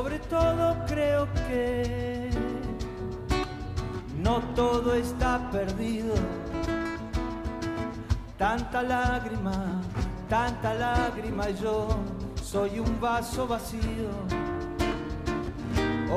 [0.00, 2.30] Sobre todo creo que
[4.16, 6.14] no todo está perdido.
[8.38, 9.82] Tanta lágrima,
[10.26, 11.88] tanta lágrima y yo
[12.42, 14.08] soy un vaso vacío.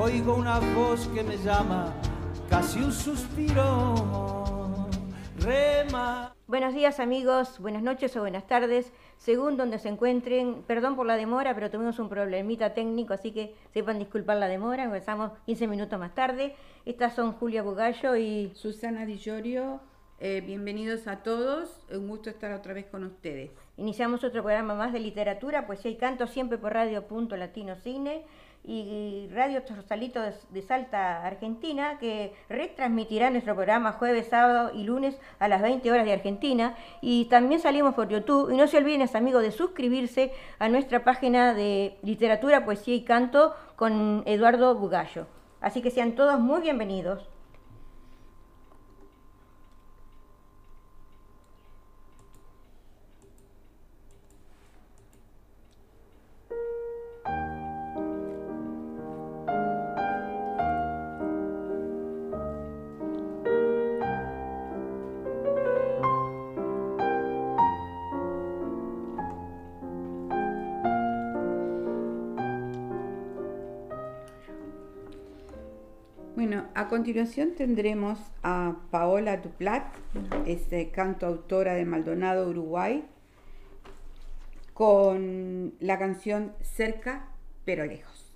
[0.02, 1.88] Oigo una voz que me llama,
[2.50, 4.88] casi un suspiro.
[5.40, 6.33] Rema.
[6.54, 10.62] Buenos días amigos, buenas noches o buenas tardes, según donde se encuentren.
[10.68, 14.84] Perdón por la demora, pero tuvimos un problemita técnico, así que sepan disculpar la demora.
[14.84, 16.54] Empezamos 15 minutos más tarde.
[16.86, 19.80] Estas son Julia Bugallo y Susana Di Llorio.
[20.20, 23.50] Eh, bienvenidos a todos, un gusto estar otra vez con ustedes.
[23.78, 28.26] Iniciamos otro programa más de literatura, poesía y canto, siempre por Radio Punto Latino Cine
[28.66, 35.48] y Radio Torsalito de Salta, Argentina, que retransmitirá nuestro programa jueves, sábado y lunes a
[35.48, 36.76] las 20 horas de Argentina.
[37.02, 38.52] Y también salimos por YouTube.
[38.52, 43.54] Y no se olviden, amigos, de suscribirse a nuestra página de literatura, poesía y canto
[43.76, 45.28] con Eduardo Bugallo.
[45.60, 47.33] Así que sean todos muy bienvenidos.
[76.94, 79.84] Continuación tendremos a Paola Duplat,
[80.46, 83.04] este canto autora de Maldonado, Uruguay,
[84.76, 87.30] con la canción Cerca
[87.66, 88.36] pero lejos.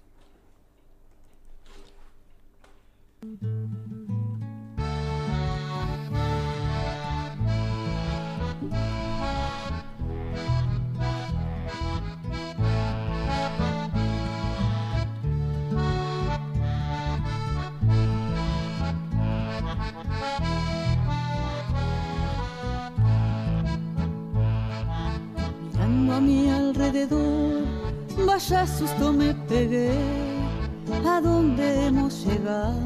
[26.18, 27.64] A mi alrededor,
[28.26, 29.92] vaya susto me pegué.
[31.06, 32.80] ¿A dónde hemos llegado?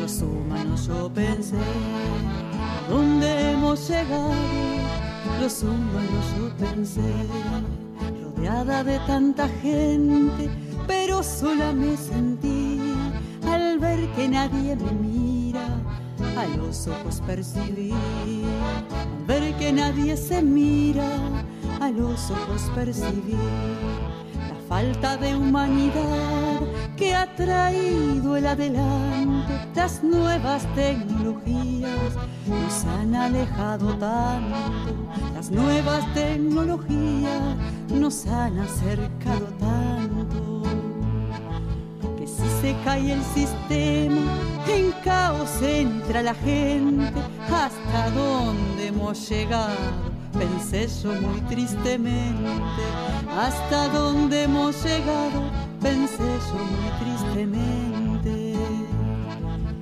[0.00, 1.56] Los humanos yo pensé.
[1.56, 4.32] ¿A dónde hemos llegado?
[5.40, 7.12] Los humanos yo pensé.
[8.20, 10.50] Rodeada de tanta gente,
[10.88, 12.80] pero sola me sentí
[13.48, 15.66] al ver que nadie me mira.
[16.36, 21.06] A los ojos percibí, al ver que nadie se mira
[21.84, 23.36] a los ojos percibir
[24.48, 26.60] la falta de humanidad
[26.96, 29.52] que ha traído el adelanto.
[29.74, 32.14] Las nuevas tecnologías
[32.46, 34.94] nos han alejado tanto.
[35.34, 37.54] Las nuevas tecnologías
[37.90, 40.62] nos han acercado tanto.
[42.16, 47.12] Que si se cae el sistema, en caos entra la gente.
[47.42, 50.13] ¿Hasta dónde hemos llegado?
[50.36, 52.82] Pensé yo muy tristemente,
[53.38, 55.42] hasta dónde hemos llegado,
[55.80, 58.54] pensé yo muy tristemente.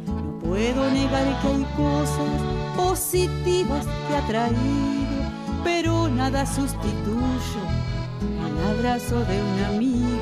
[0.06, 2.40] No puedo negar que hay cosas
[2.76, 5.22] positivas que ha traído,
[5.64, 7.62] pero nada sustituye
[8.46, 10.18] el abrazo de un amigo,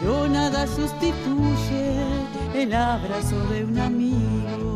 [0.00, 1.96] pero nada sustituye
[2.54, 4.75] el abrazo de un amigo.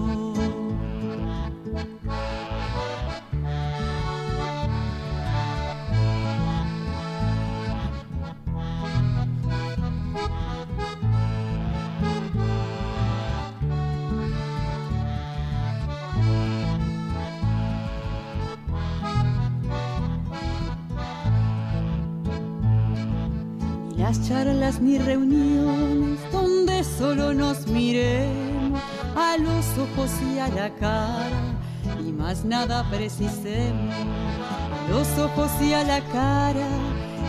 [24.18, 28.80] Charlas ni reuniones donde solo nos miremos
[29.16, 31.56] a los ojos y a la cara.
[32.00, 36.66] Y más nada precisemos a los ojos y a la cara.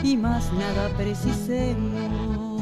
[0.03, 2.62] Y más nada precisemos.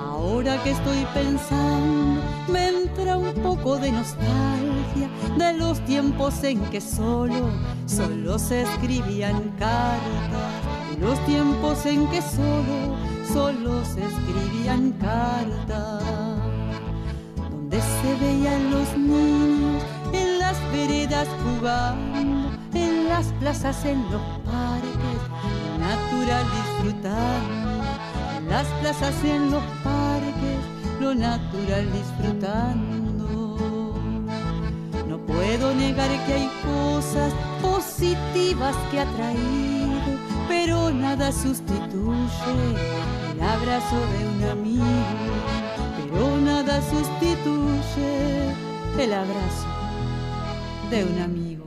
[0.00, 6.80] Ahora que estoy pensando me entra un poco de nostalgia de los tiempos en que
[6.80, 7.50] solo
[7.86, 10.61] solo se escribían cartas
[11.02, 12.96] los tiempos en que solo,
[13.32, 16.02] solo se escribían cartas,
[17.50, 19.82] donde se veían los niños
[20.12, 25.18] en las veredas jugando, en las plazas, en los parques,
[25.80, 27.82] natural disfrutando,
[28.38, 30.60] en las plazas, en los parques,
[31.00, 33.58] lo natural disfrutando.
[35.08, 39.72] No puedo negar que hay cosas positivas que ha traído
[40.48, 42.54] pero nada sustituye
[43.32, 44.84] el abrazo de un amigo,
[45.96, 48.52] pero nada sustituye
[48.98, 49.68] el abrazo
[50.90, 51.64] de un amigo.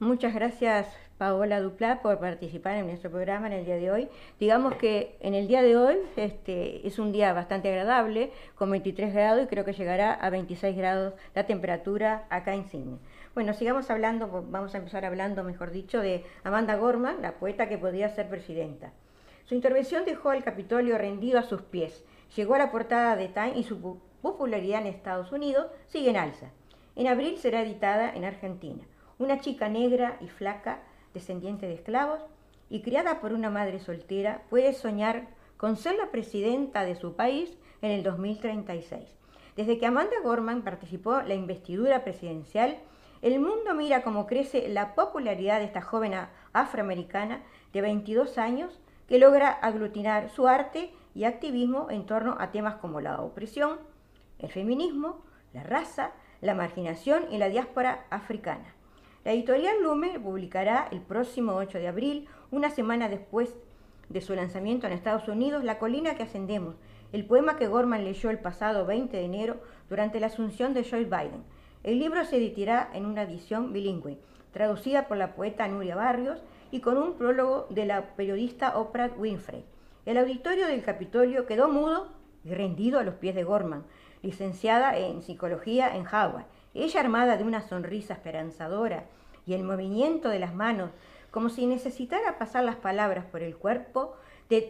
[0.00, 0.88] Muchas gracias
[1.22, 4.08] Paola Duplá por participar en nuestro programa en el día de hoy.
[4.40, 9.14] Digamos que en el día de hoy este, es un día bastante agradable, con 23
[9.14, 12.98] grados y creo que llegará a 26 grados la temperatura acá en Cine.
[13.34, 17.78] Bueno, sigamos hablando, vamos a empezar hablando, mejor dicho, de Amanda Gorman, la poeta que
[17.78, 18.92] podía ser presidenta.
[19.46, 22.04] Su intervención dejó al Capitolio rendido a sus pies,
[22.36, 26.50] llegó a la portada de Time y su popularidad en Estados Unidos sigue en alza.
[26.94, 28.84] En abril será editada en Argentina.
[29.18, 30.82] Una chica negra y flaca
[31.14, 32.20] descendiente de esclavos,
[32.68, 37.56] y criada por una madre soltera, puede soñar con ser la presidenta de su país
[37.80, 39.08] en el 2036.
[39.56, 42.78] Desde que Amanda Gorman participó en la investidura presidencial,
[43.22, 46.12] el mundo mira cómo crece la popularidad de esta joven
[46.52, 47.40] afroamericana
[47.72, 53.00] de 22 años que logra aglutinar su arte y activismo en torno a temas como
[53.00, 53.78] la opresión,
[54.40, 55.22] el feminismo,
[55.52, 56.10] la raza,
[56.40, 58.74] la marginación y la diáspora africana.
[59.24, 63.54] La editorial Lume publicará el próximo 8 de abril, una semana después
[64.08, 66.74] de su lanzamiento en Estados Unidos, La colina que ascendemos,
[67.12, 71.04] el poema que Gorman leyó el pasado 20 de enero durante la asunción de Joe
[71.04, 71.44] Biden.
[71.84, 74.18] El libro se editará en una edición bilingüe,
[74.52, 79.64] traducida por la poeta Nuria Barrios y con un prólogo de la periodista Oprah Winfrey.
[80.06, 82.08] El auditorio del Capitolio quedó mudo
[82.44, 83.84] y rendido a los pies de Gorman,
[84.22, 89.04] licenciada en psicología en Howard ella armada de una sonrisa esperanzadora
[89.46, 90.90] y el movimiento de las manos,
[91.30, 94.14] como si necesitara pasar las palabras por el cuerpo,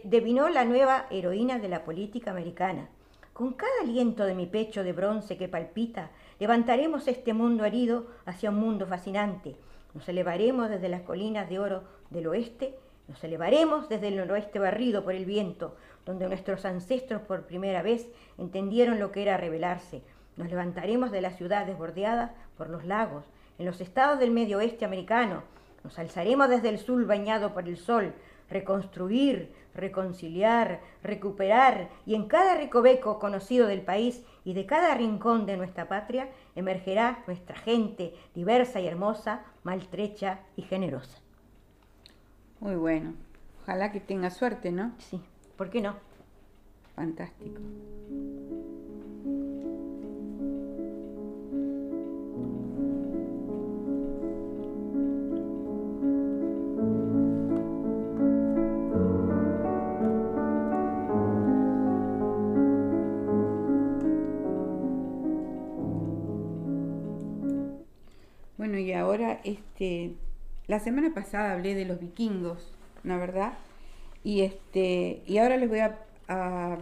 [0.03, 2.89] devinó la nueva heroína de la política americana.
[3.33, 8.49] Con cada aliento de mi pecho de bronce que palpita, levantaremos este mundo herido hacia
[8.49, 9.55] un mundo fascinante.
[9.93, 12.77] Nos elevaremos desde las colinas de oro del oeste,
[13.07, 15.75] nos elevaremos desde el noroeste barrido por el viento,
[16.05, 18.07] donde nuestros ancestros por primera vez
[18.37, 20.01] entendieron lo que era rebelarse,
[20.35, 23.25] nos levantaremos de las ciudades bordeadas por los lagos,
[23.59, 25.43] en los estados del medio oeste americano.
[25.83, 28.13] Nos alzaremos desde el sur bañado por el sol,
[28.53, 35.57] reconstruir, reconciliar, recuperar, y en cada recoveco conocido del país y de cada rincón de
[35.57, 41.19] nuestra patria emergerá nuestra gente diversa y hermosa, maltrecha y generosa.
[42.59, 43.13] Muy bueno.
[43.63, 44.93] Ojalá que tenga suerte, ¿no?
[44.99, 45.19] Sí,
[45.57, 45.95] ¿por qué no?
[46.95, 47.59] Fantástico.
[68.83, 70.15] Y ahora, este,
[70.67, 73.53] la semana pasada hablé de los vikingos, ¿no verdad?
[74.23, 76.77] Y este, y ahora les voy a, a,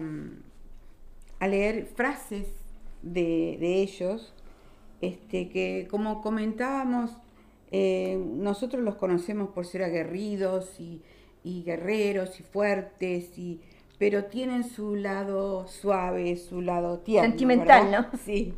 [1.48, 2.48] leer frases
[3.02, 4.34] de, ellos,
[5.02, 7.12] este, que como comentábamos,
[7.72, 11.02] eh, nosotros los conocemos por ser aguerridos y,
[11.44, 13.62] guerreros y fuertes, y,
[13.98, 17.30] pero tienen su lado suave, su lado tierno.
[17.30, 18.18] Sentimental, ¿no?
[18.24, 18.54] Sí.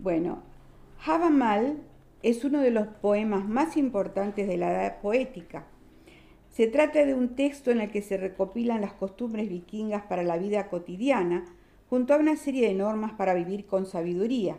[0.00, 0.42] Bueno,
[1.04, 1.78] Havamal
[2.22, 5.66] es uno de los poemas más importantes de la edad poética.
[6.50, 10.36] Se trata de un texto en el que se recopilan las costumbres vikingas para la
[10.36, 11.44] vida cotidiana,
[11.88, 14.58] junto a una serie de normas para vivir con sabiduría.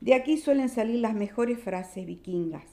[0.00, 2.64] De aquí suelen salir las mejores frases vikingas.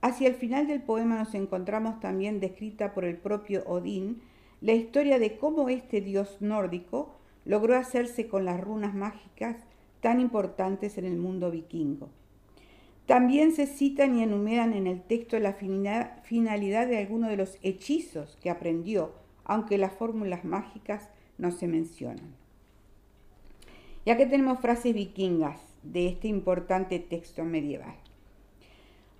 [0.00, 4.22] Hacia el final del poema nos encontramos también descrita por el propio Odín
[4.60, 9.56] la historia de cómo este dios nórdico logró hacerse con las runas mágicas
[10.00, 12.08] tan importantes en el mundo vikingo.
[13.06, 18.38] También se citan y enumeran en el texto la finalidad de algunos de los hechizos
[18.42, 19.12] que aprendió,
[19.44, 22.34] aunque las fórmulas mágicas no se mencionan.
[24.06, 27.96] Ya que tenemos frases vikingas de este importante texto medieval.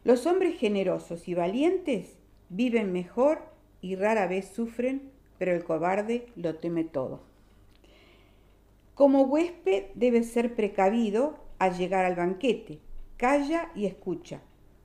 [0.03, 2.17] Los hombres generosos y valientes
[2.49, 3.43] viven mejor
[3.83, 7.21] y rara vez sufren, pero el cobarde lo teme todo.
[8.95, 12.79] Como huésped debe ser precavido al llegar al banquete,
[13.17, 14.41] Calla y escucha,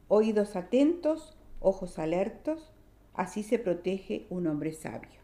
[0.07, 2.71] oídos atentos, ojos alertos,
[3.15, 5.19] así se protege un hombre sabio.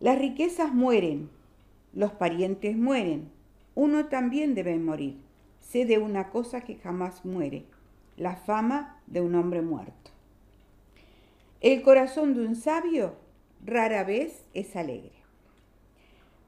[0.00, 1.28] Las riquezas mueren,
[1.92, 3.30] los parientes mueren,
[3.74, 5.18] uno también debe morir.
[5.60, 7.64] Sé de una cosa que jamás muere,
[8.16, 10.10] la fama de un hombre muerto.
[11.60, 13.16] El corazón de un sabio
[13.64, 15.12] rara vez es alegre.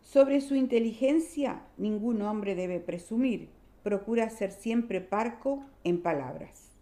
[0.02, 3.50] Sobre su inteligencia ningún hombre debe presumir,
[3.88, 6.72] procura ser siempre parco en palabras.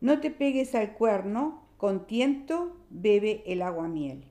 [0.00, 4.22] No te pegues al cuerno con tiento bebe el agua miel.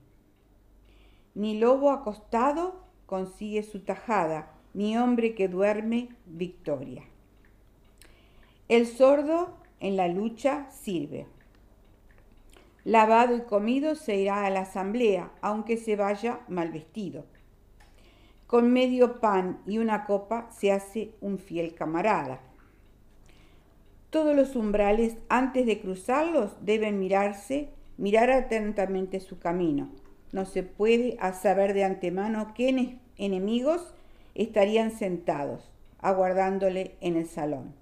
[1.34, 7.02] Ni lobo acostado consigue su tajada, ni hombre que duerme victoria.
[8.70, 11.26] El sordo en la lucha sirve.
[12.84, 17.26] Lavado y comido se irá a la asamblea, aunque se vaya mal vestido.
[18.50, 22.40] Con medio pan y una copa se hace un fiel camarada.
[24.10, 29.92] Todos los umbrales, antes de cruzarlos, deben mirarse, mirar atentamente su camino.
[30.32, 33.94] No se puede saber de antemano qué enemigos
[34.34, 37.72] estarían sentados, aguardándole en el salón.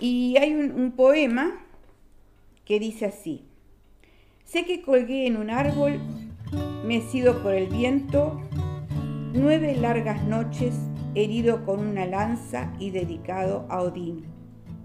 [0.00, 1.66] Y hay un, un poema
[2.64, 3.44] que dice así,
[4.46, 6.00] sé que colgué en un árbol,
[6.88, 8.40] mecido por el viento,
[9.34, 10.74] nueve largas noches,
[11.14, 14.24] herido con una lanza y dedicado a Odín,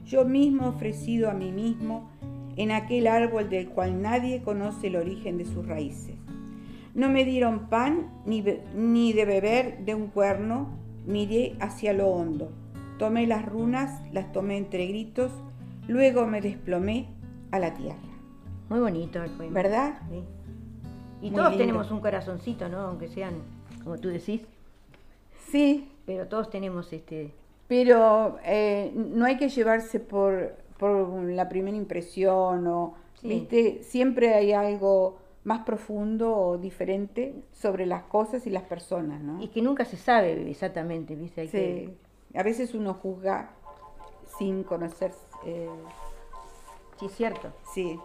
[0.03, 2.09] yo mismo ofrecido a mí mismo
[2.57, 6.15] en aquel árbol del cual nadie conoce el origen de sus raíces.
[6.93, 8.43] No me dieron pan ni,
[8.75, 12.51] ni de beber de un cuerno, miré hacia lo hondo,
[12.99, 15.31] tomé las runas, las tomé entre gritos,
[15.87, 17.07] luego me desplomé
[17.51, 17.95] a la tierra.
[18.67, 19.53] Muy bonito el poema.
[19.53, 20.01] ¿Verdad?
[20.11, 20.21] Sí.
[21.23, 21.63] Y Muy todos lindo.
[21.65, 22.79] tenemos un corazoncito, ¿no?
[22.81, 23.35] Aunque sean,
[23.83, 24.41] como tú decís,
[25.49, 27.31] Sí, pero todos tenemos este...
[27.67, 33.27] pero eh, no hay que llevarse por, por la primera impresión o, Sí.
[33.29, 39.41] viste, siempre hay algo más profundo o diferente sobre las cosas y las personas, ¿no?
[39.41, 41.41] Y que nunca se sabe exactamente, ¿viste?
[41.41, 41.51] Hay Sí.
[41.57, 41.93] que-
[42.35, 43.51] A veces uno juzga
[44.39, 45.13] sin conocer,
[45.45, 45.69] eh,
[46.99, 47.49] Sí, es cierto.
[47.73, 47.97] sí.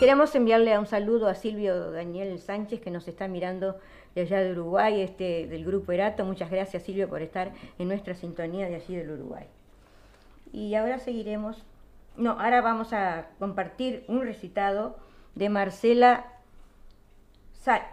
[0.00, 3.76] Queremos enviarle un saludo a Silvio Daniel Sánchez que nos está mirando
[4.14, 6.24] de allá de Uruguay, este, del grupo Erato.
[6.24, 9.44] Muchas gracias Silvio por estar en nuestra sintonía de allí del Uruguay.
[10.54, 11.66] Y ahora seguiremos,
[12.16, 14.96] no, ahora vamos a compartir un recitado
[15.34, 16.32] de Marcela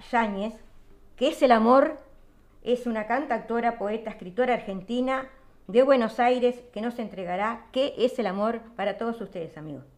[0.10, 0.54] Yáñez,
[1.18, 1.98] que es el amor,
[2.64, 5.28] es una cantautora, poeta, escritora argentina
[5.68, 9.97] de Buenos Aires que nos entregará qué es el amor para todos ustedes amigos.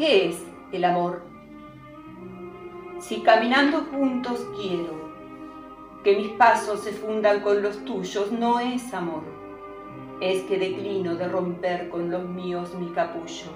[0.00, 0.42] ¿Qué es
[0.72, 1.20] el amor?
[3.00, 4.94] Si caminando juntos quiero
[6.02, 9.24] que mis pasos se fundan con los tuyos, no es amor.
[10.22, 13.50] Es que declino de romper con los míos mi capullo.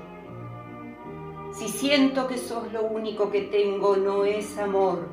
[1.55, 5.09] Si siento que sos lo único que tengo, no es amor,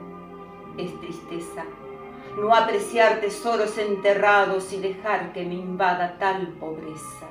[0.78, 1.64] es tristeza.
[2.36, 7.30] No apreciar tesoros enterrados y dejar que me invada tal pobreza.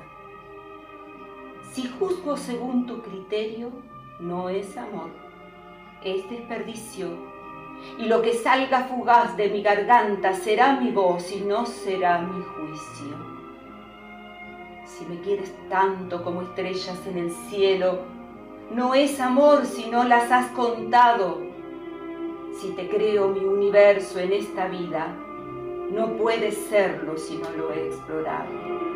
[1.71, 3.90] Si juzgo según tu criterio,
[4.21, 5.09] no es amor,
[6.03, 7.09] es desperdicio.
[7.97, 12.43] Y lo que salga fugaz de mi garganta será mi voz y no será mi
[12.43, 13.17] juicio.
[14.85, 17.99] Si me quieres tanto como estrellas en el cielo,
[18.71, 21.41] no es amor si no las has contado.
[22.59, 25.07] Si te creo mi universo en esta vida,
[25.91, 28.90] no puede serlo si no lo he explorado.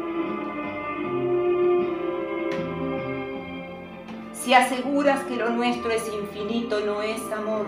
[4.45, 7.65] Si aseguras que lo nuestro es infinito, no es amor,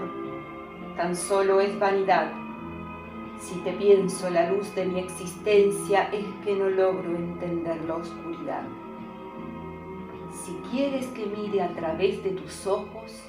[0.96, 2.32] tan solo es vanidad.
[3.40, 8.62] Si te pienso la luz de mi existencia, es que no logro entender la oscuridad.
[10.32, 13.24] Si quieres que mire a través de tus ojos,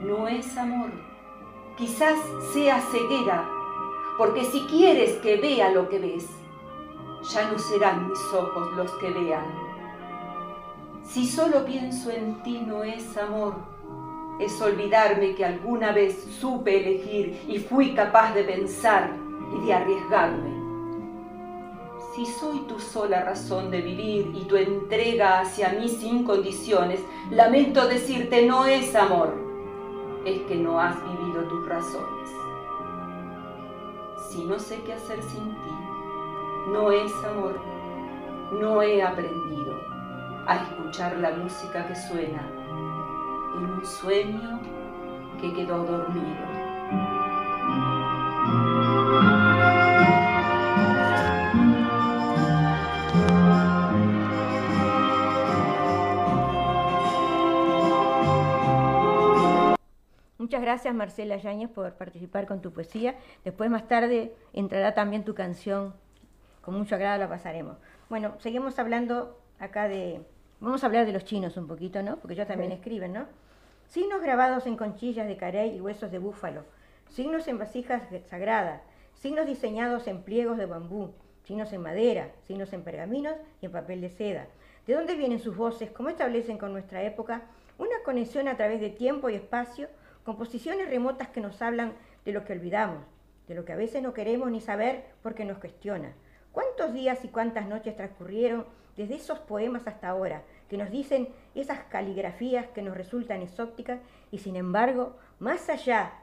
[0.00, 0.92] no es amor,
[1.76, 2.16] quizás
[2.52, 3.44] sea ceguera,
[4.16, 6.28] porque si quieres que vea lo que ves,
[7.28, 9.61] ya no serán mis ojos los que vean,
[11.04, 13.54] si solo pienso en ti no es amor,
[14.40, 19.10] es olvidarme que alguna vez supe elegir y fui capaz de pensar
[19.54, 20.62] y de arriesgarme.
[22.14, 27.86] Si soy tu sola razón de vivir y tu entrega hacia mí sin condiciones, lamento
[27.86, 29.34] decirte no es amor,
[30.24, 32.30] es que no has vivido tus razones.
[34.30, 35.70] Si no sé qué hacer sin ti,
[36.68, 37.60] no es amor,
[38.60, 39.91] no he aprendido
[40.46, 42.48] a escuchar la música que suena
[43.54, 44.60] en un sueño
[45.40, 46.62] que quedó dormido.
[60.38, 63.16] Muchas gracias Marcela Yáñez por participar con tu poesía.
[63.44, 65.94] Después más tarde entrará también tu canción.
[66.62, 67.76] Con mucho agrado la pasaremos.
[68.10, 70.20] Bueno, seguimos hablando acá de
[70.62, 72.18] Vamos a hablar de los chinos un poquito, ¿no?
[72.18, 73.26] Porque ellos también escriben, ¿no?
[73.88, 76.62] Signos grabados en conchillas de carey y huesos de búfalo.
[77.08, 78.80] Signos en vasijas sagradas.
[79.14, 81.14] Signos diseñados en pliegos de bambú.
[81.42, 82.30] Signos en madera.
[82.46, 84.46] Signos en pergaminos y en papel de seda.
[84.86, 85.90] ¿De dónde vienen sus voces?
[85.90, 87.42] ¿Cómo establecen con nuestra época
[87.76, 89.88] una conexión a través de tiempo y espacio,
[90.24, 93.02] composiciones remotas que nos hablan de lo que olvidamos,
[93.48, 96.12] de lo que a veces no queremos ni saber porque nos cuestiona.
[96.52, 98.64] ¿Cuántos días y cuántas noches transcurrieron
[98.96, 100.42] desde esos poemas hasta ahora,
[100.72, 104.00] que nos dicen esas caligrafías que nos resultan exóticas
[104.30, 106.14] y sin embargo, más allá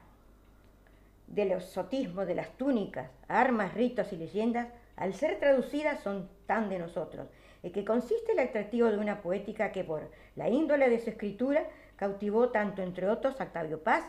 [1.28, 6.80] del exotismo de las túnicas, armas, ritos y leyendas, al ser traducidas son tan de
[6.80, 7.28] nosotros,
[7.62, 11.68] en que consiste el atractivo de una poética que por la índole de su escritura
[11.96, 14.04] cautivó tanto, entre otros, a Octavio Paz,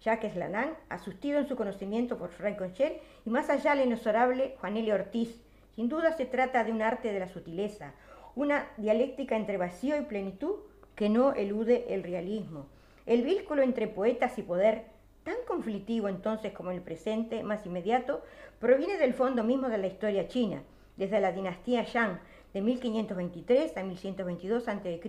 [0.00, 4.96] Jacques Lanán, asustido en su conocimiento por Frank Concher, y más allá el inexorable Juanelio
[4.96, 5.40] Ortiz.
[5.76, 7.94] Sin duda se trata de un arte de la sutileza,
[8.36, 10.56] una dialéctica entre vacío y plenitud
[10.94, 12.66] que no elude el realismo.
[13.06, 14.86] El vínculo entre poetas y poder,
[15.24, 18.22] tan conflictivo entonces como el presente más inmediato,
[18.58, 20.62] proviene del fondo mismo de la historia china,
[20.96, 22.18] desde la dinastía Shang,
[22.52, 25.00] de 1523 a 1122 a.C.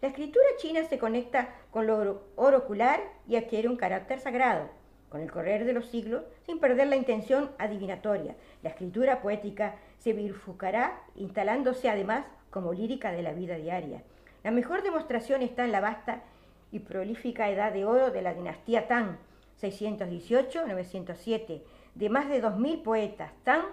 [0.00, 4.68] La escritura china se conecta con lo orocular y adquiere un carácter sagrado.
[5.08, 10.12] Con el correr de los siglos, sin perder la intención adivinatoria, la escritura poética se
[10.12, 14.02] bifurcará, instalándose además como lírica de la vida diaria.
[14.44, 16.22] La mejor demostración está en la vasta
[16.70, 19.18] y prolífica edad de oro de la dinastía Tang,
[19.60, 21.62] 618-907,
[21.94, 23.32] de más de 2.000 poetas.
[23.44, 23.64] Tang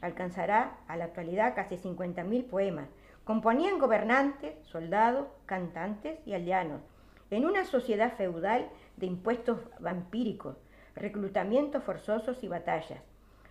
[0.00, 2.88] alcanzará a la actualidad casi 50.000 poemas.
[3.24, 6.82] Componían gobernantes, soldados, cantantes y aldeanos,
[7.30, 10.56] en una sociedad feudal de impuestos vampíricos,
[10.94, 13.00] reclutamientos forzosos y batallas.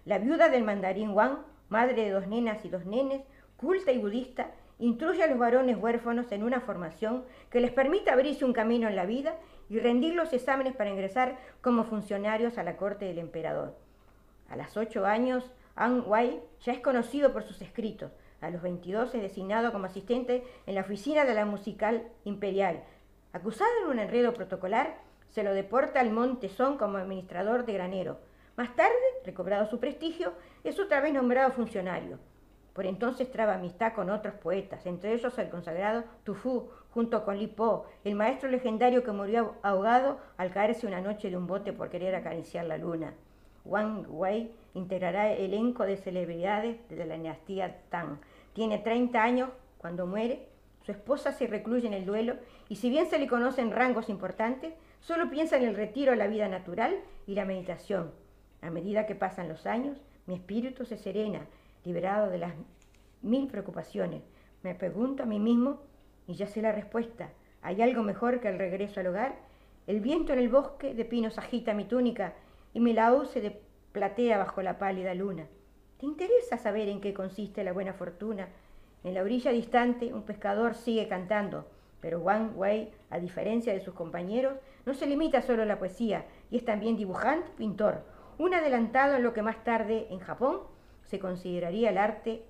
[0.05, 3.23] La viuda del mandarín Wang, madre de dos nenas y dos nenes,
[3.57, 4.51] culta y budista,
[4.83, 8.97] instruye a los varones huérfanos en una formación que les permita abrirse un camino en
[8.97, 9.37] la vida
[9.69, 13.77] y rendir los exámenes para ingresar como funcionarios a la corte del emperador.
[14.49, 18.11] A los ocho años An Wei ya es conocido por sus escritos.
[18.41, 22.83] A los 22 es designado como asistente en la oficina de la musical imperial.
[23.31, 24.97] Acusado en un enredo protocolar,
[25.29, 28.19] se lo deporta al Monte Son como administrador de granero.
[28.57, 28.91] Más tarde,
[29.23, 30.33] recobrado su prestigio,
[30.65, 32.19] es otra vez nombrado funcionario.
[32.73, 37.47] Por entonces traba amistad con otros poetas, entre ellos el consagrado Tufu, junto con Li
[37.47, 41.89] Po, el maestro legendario que murió ahogado al caerse una noche de un bote por
[41.89, 43.13] querer acariciar la luna.
[43.65, 48.17] Wang Wei integrará el elenco de celebridades de la dinastía Tang.
[48.53, 50.49] Tiene 30 años cuando muere,
[50.83, 52.35] su esposa se recluye en el duelo
[52.69, 56.27] y si bien se le conocen rangos importantes, solo piensa en el retiro a la
[56.27, 58.11] vida natural y la meditación.
[58.61, 61.47] A medida que pasan los años, mi espíritu se serena,
[61.83, 62.53] liberado de las
[63.21, 64.21] mil preocupaciones.
[64.61, 65.81] Me pregunto a mí mismo
[66.27, 67.29] y ya sé la respuesta.
[67.61, 69.35] ¿Hay algo mejor que el regreso al hogar?
[69.87, 72.33] El viento en el bosque de pinos agita mi túnica
[72.73, 73.59] y mi laúd se
[73.91, 75.47] platea bajo la pálida luna.
[75.99, 78.47] ¿Te interesa saber en qué consiste la buena fortuna?
[79.03, 81.67] En la orilla distante un pescador sigue cantando,
[81.99, 86.25] pero Wang Wei, a diferencia de sus compañeros, no se limita solo a la poesía
[86.49, 88.03] y es también dibujante y pintor,
[88.37, 90.61] un adelantado en lo que más tarde en Japón
[91.13, 92.43] se consideraría el arte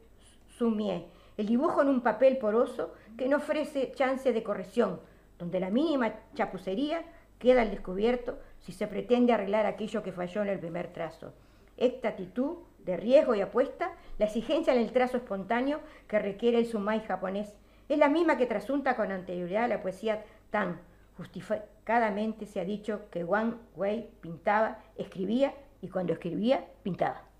[0.48, 5.02] sumie, el dibujo en un papel poroso que no ofrece chance de corrección,
[5.38, 7.04] donde la mínima chapucería
[7.40, 11.34] queda al descubierto si se pretende arreglar aquello que falló en el primer trazo.
[11.76, 16.66] Esta actitud de riesgo y apuesta, la exigencia en el trazo espontáneo que requiere el
[16.66, 20.80] sumai japonés, es la misma que trasunta con anterioridad la poesía Tan.
[21.18, 27.33] Justificadamente se ha dicho que Wang Wei pintaba, escribía y cuando escribía, pintaba.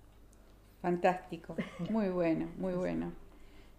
[0.84, 1.56] Fantástico,
[1.88, 3.10] muy bueno, muy bueno.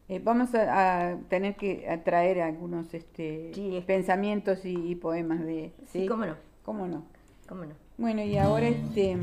[0.09, 3.51] Eh, vamos a, tener que traer algunos este,
[3.85, 5.71] pensamientos y, poemas de...
[5.85, 6.07] ¿sí?
[6.07, 6.35] cómo no.
[6.63, 7.05] ¿Cómo no?
[7.47, 7.75] ¿Cómo no?
[7.99, 9.19] Bueno, y ahora este...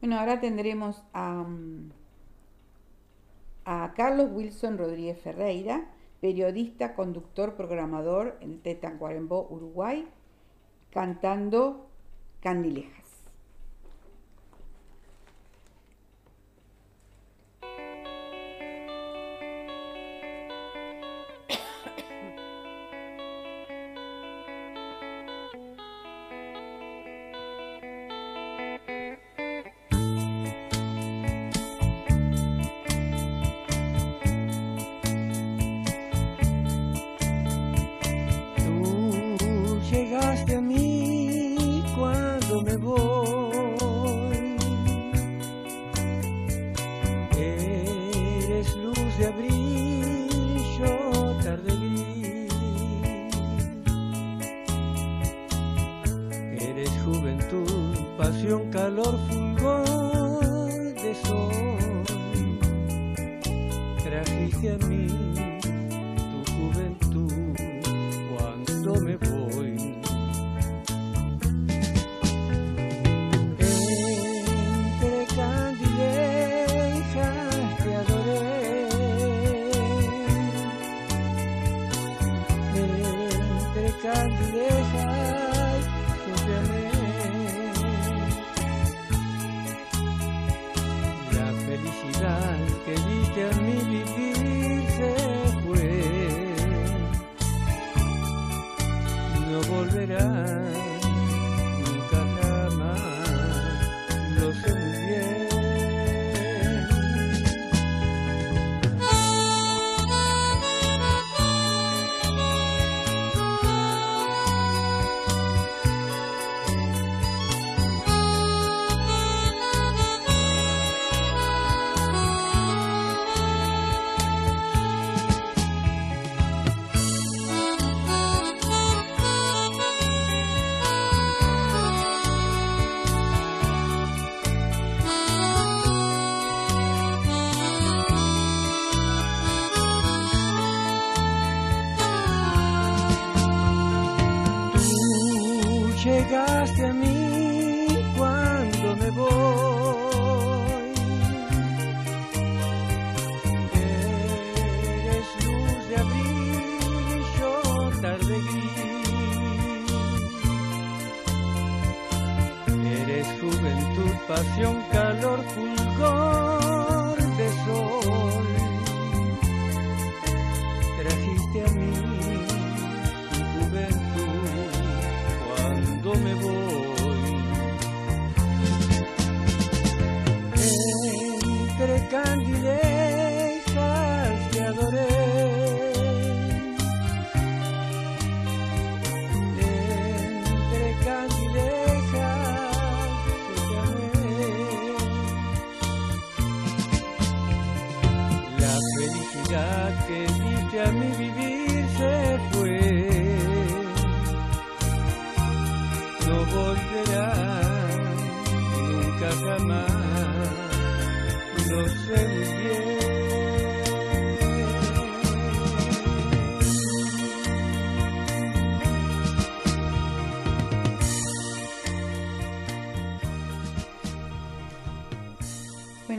[0.00, 1.46] Bueno, ahora tendremos a,
[3.72, 5.86] a Carlos Wilson Rodríguez Ferreira,
[6.20, 10.08] periodista, conductor, programador en Tetancuarembó, Uruguay,
[10.90, 11.86] cantando
[12.40, 12.99] Candilejas.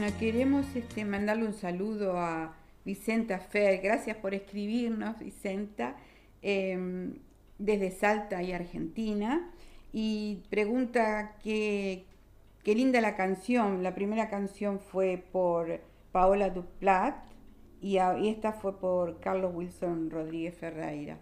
[0.02, 3.80] Bueno, queremos este, mandarle un saludo a Vicenta Fer.
[3.80, 5.94] Gracias por escribirnos, Vicenta,
[6.42, 7.12] eh,
[7.58, 9.48] desde Salta y Argentina.
[9.92, 12.04] Y pregunta qué,
[12.64, 13.84] qué linda la canción.
[13.84, 17.14] La primera canción fue por Paola Duplat
[17.80, 21.18] y, a- y esta fue por Carlos Wilson Rodríguez Ferreira.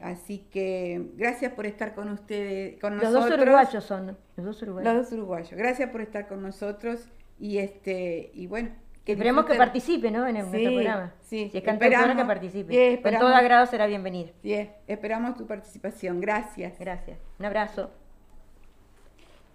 [0.00, 3.30] Así que gracias por estar con ustedes, con Los nosotros.
[3.38, 4.92] dos uruguayos son, los dos uruguayos.
[4.94, 5.52] Los dos uruguayos.
[5.52, 8.70] Gracias por estar con nosotros y este y bueno.
[9.04, 10.26] Esperemos que participe, ¿no?
[10.26, 11.12] En el- Sí, nuestro programa.
[11.20, 12.72] sí, Si es cantautora, que participe.
[12.96, 14.32] Sí, Con todo agrado será bienvenida.
[14.42, 16.20] Sí, esperamos tu participación.
[16.20, 16.76] Gracias.
[16.80, 17.18] Gracias.
[17.38, 17.90] Un abrazo.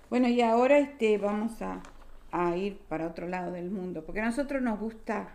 [0.09, 1.81] Bueno, y ahora este vamos a,
[2.31, 5.29] a ir para otro lado del mundo, porque a nosotros nos gusta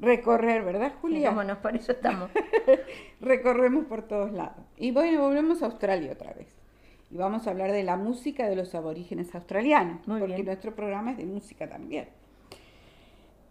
[0.00, 1.30] recorrer, ¿verdad, Julia?
[1.30, 2.30] Vámonos, por eso estamos.
[3.22, 4.64] Recorremos por todos lados.
[4.76, 6.48] Y bueno, volvemos a Australia otra vez.
[7.10, 10.46] Y vamos a hablar de la música de los aborígenes australianos, Muy porque bien.
[10.46, 12.08] nuestro programa es de música también.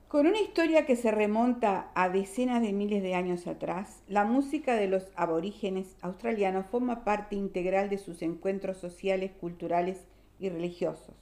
[0.08, 4.76] Con una historia que se remonta a decenas de miles de años atrás, la música
[4.76, 10.06] de los aborígenes australianos forma parte integral de sus encuentros sociales, culturales
[10.40, 11.16] y religiosos.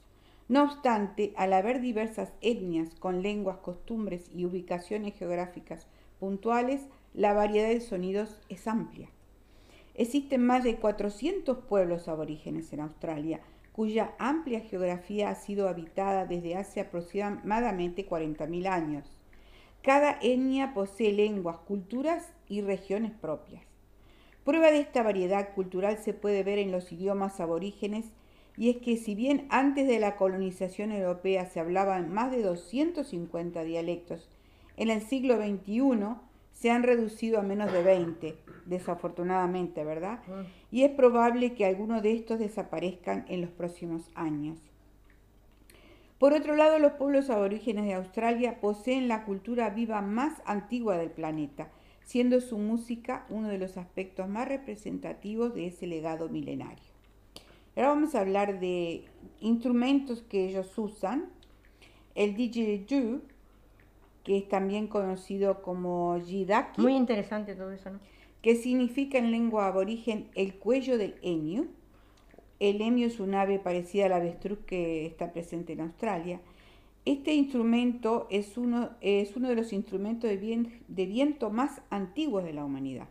[0.48, 5.86] No obstante, al haber diversas etnias con lenguas, costumbres y ubicaciones geográficas
[6.20, 6.82] puntuales,
[7.14, 9.08] la variedad de sonidos es amplia.
[9.94, 13.40] Existen más de 400 pueblos aborígenes en Australia,
[13.72, 19.04] cuya amplia geografía ha sido habitada desde hace aproximadamente 40.000 años.
[19.82, 23.62] Cada etnia posee lenguas, culturas y regiones propias.
[24.44, 28.06] Prueba de esta variedad cultural se puede ver en los idiomas aborígenes
[28.56, 33.62] y es que si bien antes de la colonización europea se hablaban más de 250
[33.64, 34.28] dialectos,
[34.76, 36.16] en el siglo XXI
[36.54, 40.20] se han reducido a menos de 20, desafortunadamente, ¿verdad?
[40.70, 44.58] Y es probable que algunos de estos desaparezcan en los próximos años.
[46.18, 51.10] Por otro lado, los pueblos aborígenes de Australia poseen la cultura viva más antigua del
[51.10, 51.68] planeta,
[52.04, 56.94] siendo su música uno de los aspectos más representativos de ese legado milenario.
[57.76, 59.04] Ahora vamos a hablar de
[59.40, 61.26] instrumentos que ellos usan.
[62.14, 63.20] El didgeridoo,
[64.24, 66.80] que es también conocido como jidaki.
[66.80, 68.00] Muy interesante todo eso, ¿no?
[68.42, 71.66] Que significa en lengua aborigen el cuello del emu.
[72.58, 76.40] El emu es un ave parecida al avestruz que está presente en Australia.
[77.04, 82.54] Este instrumento es uno, es uno de los instrumentos de, de viento más antiguos de
[82.54, 83.08] la humanidad.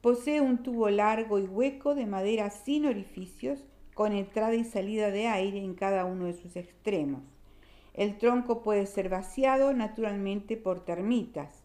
[0.00, 5.28] Posee un tubo largo y hueco de madera sin orificios, con entrada y salida de
[5.28, 7.22] aire en cada uno de sus extremos.
[7.94, 11.62] El tronco puede ser vaciado naturalmente por termitas.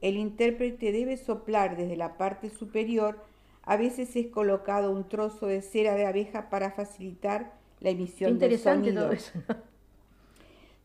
[0.00, 3.24] El intérprete debe soplar desde la parte superior.
[3.62, 8.58] A veces es colocado un trozo de cera de abeja para facilitar la emisión del
[8.58, 9.04] sonido.
[9.04, 9.32] Todo eso,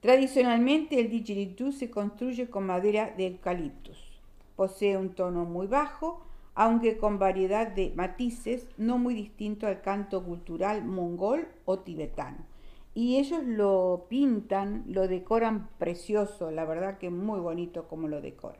[0.02, 4.20] Tradicionalmente el didgeridoo se construye con madera de eucaliptus.
[4.56, 6.26] Posee un tono muy bajo,
[6.56, 12.51] aunque con variedad de matices no muy distinto al canto cultural mongol o tibetano.
[12.94, 18.60] Y ellos lo pintan, lo decoran precioso, la verdad que muy bonito como lo decoran.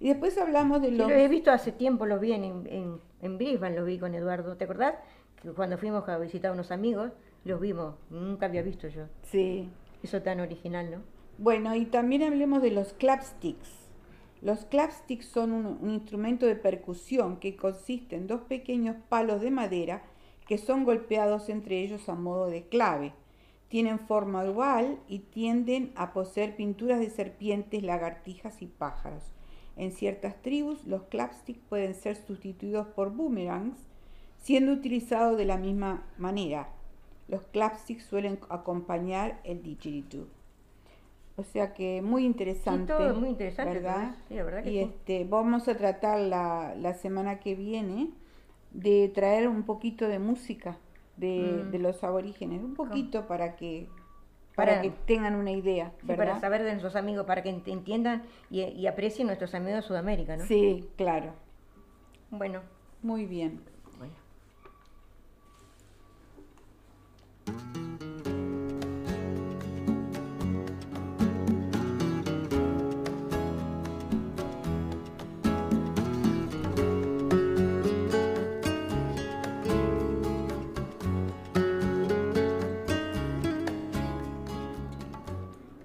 [0.00, 1.08] Y después hablamos de los...
[1.08, 4.56] lo he visto hace tiempo, lo vi en, en, en Brisbane, lo vi con Eduardo,
[4.56, 4.94] ¿te acordás?
[5.54, 7.12] Cuando fuimos a visitar a unos amigos,
[7.44, 9.04] los vimos, nunca había visto yo.
[9.22, 9.68] Sí.
[10.02, 11.02] Eso tan original, ¿no?
[11.38, 13.70] Bueno, y también hablemos de los clapsticks.
[14.40, 20.02] Los clapsticks son un, instrumento de percusión que consiste en dos pequeños palos de madera
[20.46, 23.12] que son golpeados entre ellos a modo de clave.
[23.68, 29.22] Tienen forma igual y tienden a poseer pinturas de serpientes, lagartijas y pájaros.
[29.76, 33.78] En ciertas tribus, los clapsticks pueden ser sustituidos por boomerangs,
[34.38, 36.70] siendo utilizados de la misma manera.
[37.28, 40.26] Los clapsticks suelen acompañar el didgeridoo.
[41.36, 42.92] O sea que muy interesante.
[42.92, 44.16] todo muy interesante, ¿verdad?
[44.26, 48.10] Sí, la verdad que y este, vamos a tratar la, la, semana que viene
[48.72, 50.78] de traer un poquito de música
[51.18, 51.70] de, mm.
[51.70, 53.88] de los aborígenes, un poquito para que
[54.54, 56.26] para, que tengan una idea, ¿verdad?
[56.26, 60.36] para saber de nuestros amigos, para que entiendan y, y aprecien nuestros amigos de Sudamérica,
[60.36, 60.44] ¿no?
[60.46, 61.32] Sí, claro.
[62.30, 62.60] Bueno.
[63.02, 63.60] Muy bien.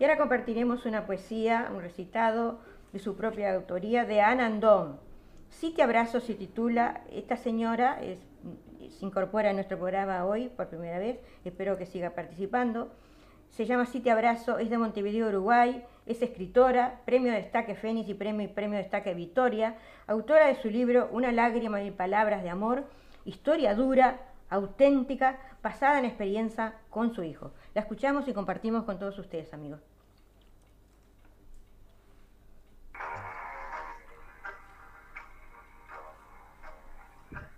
[0.03, 2.59] Y ahora compartiremos una poesía, un recitado
[2.91, 4.99] de su propia autoría de Anne Andón.
[5.47, 10.99] Si te abrazo se titula, esta señora se incorpora a nuestro programa hoy por primera
[10.99, 12.91] vez, espero que siga participando.
[13.51, 18.09] Se llama Si te abrazo, es de Montevideo, Uruguay, es escritora, premio de destaque Fénix
[18.09, 22.49] y premio, premio de destaque Victoria, autora de su libro Una lágrima y palabras de
[22.49, 22.83] amor,
[23.23, 27.51] historia dura, auténtica, basada en experiencia con su hijo.
[27.73, 29.92] La escuchamos y compartimos con todos ustedes, amigos.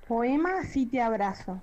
[0.08, 1.60] Poema Si te abrazo.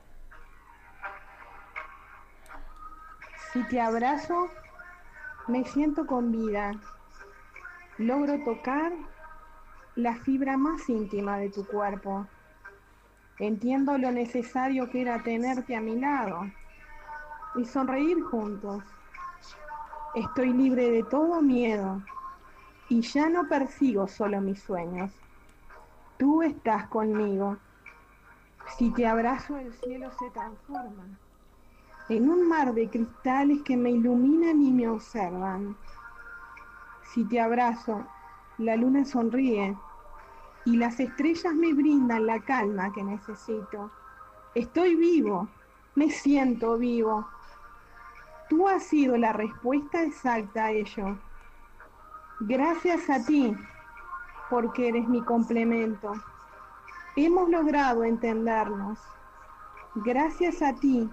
[3.53, 4.51] Si te abrazo,
[5.47, 6.73] me siento con vida.
[7.99, 8.91] Logro tocar
[9.95, 12.27] la fibra más íntima de tu cuerpo.
[13.39, 16.51] Entiendo lo necesario que era tenerte a mi lado
[17.55, 18.83] y sonreír juntos.
[20.17, 22.03] Estoy libre de todo miedo
[22.89, 25.13] y ya no persigo solo mis sueños.
[26.19, 27.57] Tú estás conmigo.
[28.67, 31.07] Si te abrazo el cielo se transforma
[32.09, 35.77] en un mar de cristales que me iluminan y me observan.
[37.13, 38.07] Si te abrazo,
[38.59, 39.77] la luna sonríe
[40.65, 43.91] y las estrellas me brindan la calma que necesito.
[44.55, 45.49] Estoy vivo,
[45.95, 47.27] me siento vivo.
[48.49, 51.19] Tú has sido la respuesta exacta a ello.
[52.41, 53.57] Gracias a ti,
[54.51, 56.13] porque eres mi complemento.
[57.15, 58.99] Hemos logrado entendernos.
[59.97, 61.11] Gracias a ti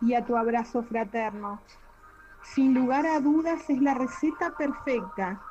[0.00, 1.60] y a tu abrazo fraterno.
[2.42, 5.42] Sin lugar a dudas es la receta perfecta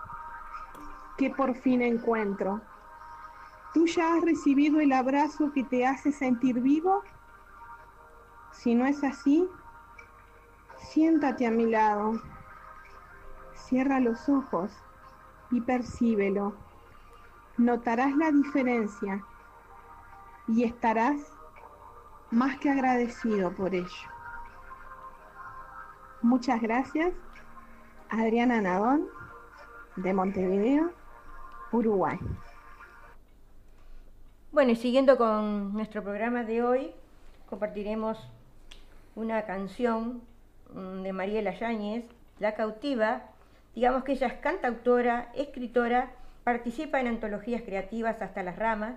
[1.18, 2.62] que por fin encuentro.
[3.74, 7.04] ¿Tú ya has recibido el abrazo que te hace sentir vivo?
[8.54, 9.46] Si no es así,
[10.78, 12.14] siéntate a mi lado.
[13.56, 14.72] Cierra los ojos
[15.52, 16.54] y percíbelo.
[17.58, 19.26] Notarás la diferencia
[20.48, 21.18] y estarás
[22.30, 23.88] más que agradecido por ello.
[26.22, 27.14] Muchas gracias,
[28.10, 29.08] Adriana Nadón,
[29.96, 30.92] de Montevideo,
[31.72, 32.20] Uruguay.
[34.52, 36.92] Bueno, y siguiendo con nuestro programa de hoy,
[37.50, 38.18] compartiremos
[39.16, 40.22] una canción
[40.74, 42.06] mm, de Mariela Yáñez,
[42.40, 43.24] La cautiva.
[43.76, 46.12] Digamos que ella es cantautora, escritora,
[46.44, 48.96] participa en antologías creativas hasta las ramas,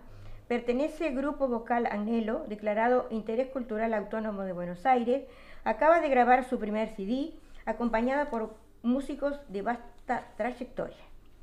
[0.49, 5.25] pertenece al grupo vocal Anhelo, declarado Interés Cultural Autónomo de Buenos Aires,
[5.65, 7.33] acaba de grabar su primer CD,
[7.65, 10.97] acompañada por músicos de vasta trayectoria.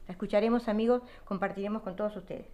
[0.07, 2.45] La escucharemos amigos, compartiremos con todos ustedes.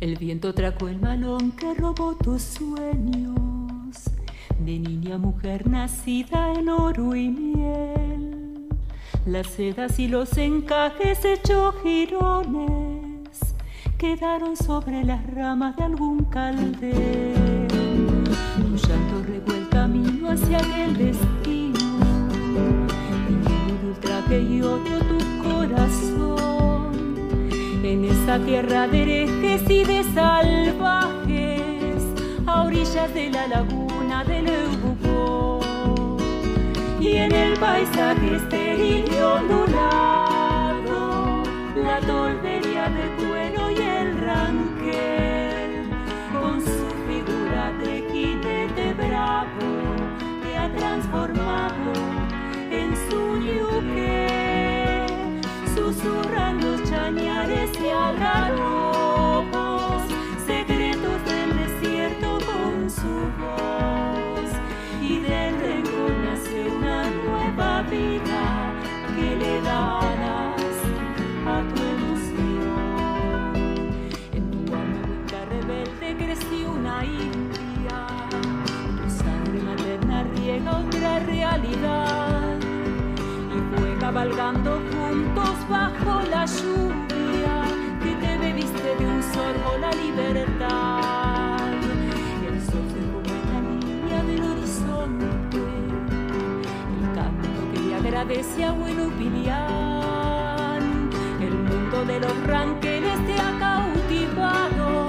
[0.00, 4.04] El viento trajo el malón que robó tus sueños,
[4.58, 8.03] de niña mujer nacida en oro y miel.
[9.26, 13.54] Las sedas y los encajes hechos jirones
[13.96, 17.66] quedaron sobre las ramas de algún caldén.
[17.68, 21.78] Tu llanto revuelto el camino hacia aquel destino,
[23.30, 26.92] y ultraje y odio tu corazón
[27.82, 32.04] en esa tierra de herejes y de salvajes,
[32.44, 34.03] a orillas de la laguna
[37.04, 39.72] Y en el paisaje estéril y ondulado,
[41.76, 45.43] la toldería de cuero y el ranquel,
[84.24, 87.64] cabalgando juntos bajo la lluvia,
[88.02, 91.58] que te bebiste de un sorbo la libertad.
[92.46, 92.88] El sol
[93.26, 95.26] en la línea del horizonte,
[96.90, 100.82] el canto que le agradece a Bueno Pilián.
[101.40, 105.08] El mundo de los ranqueles te ha cautivado,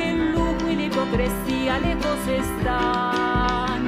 [0.00, 3.82] el lujo y la hipocresía lejos están.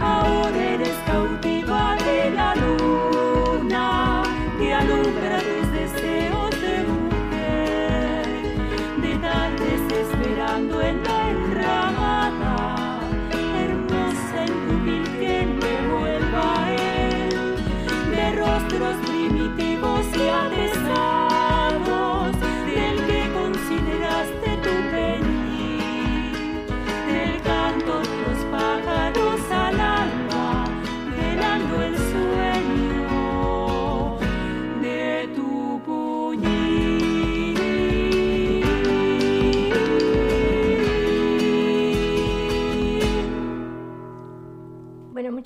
[0.00, 2.67] Ahora eres cautiva de la luz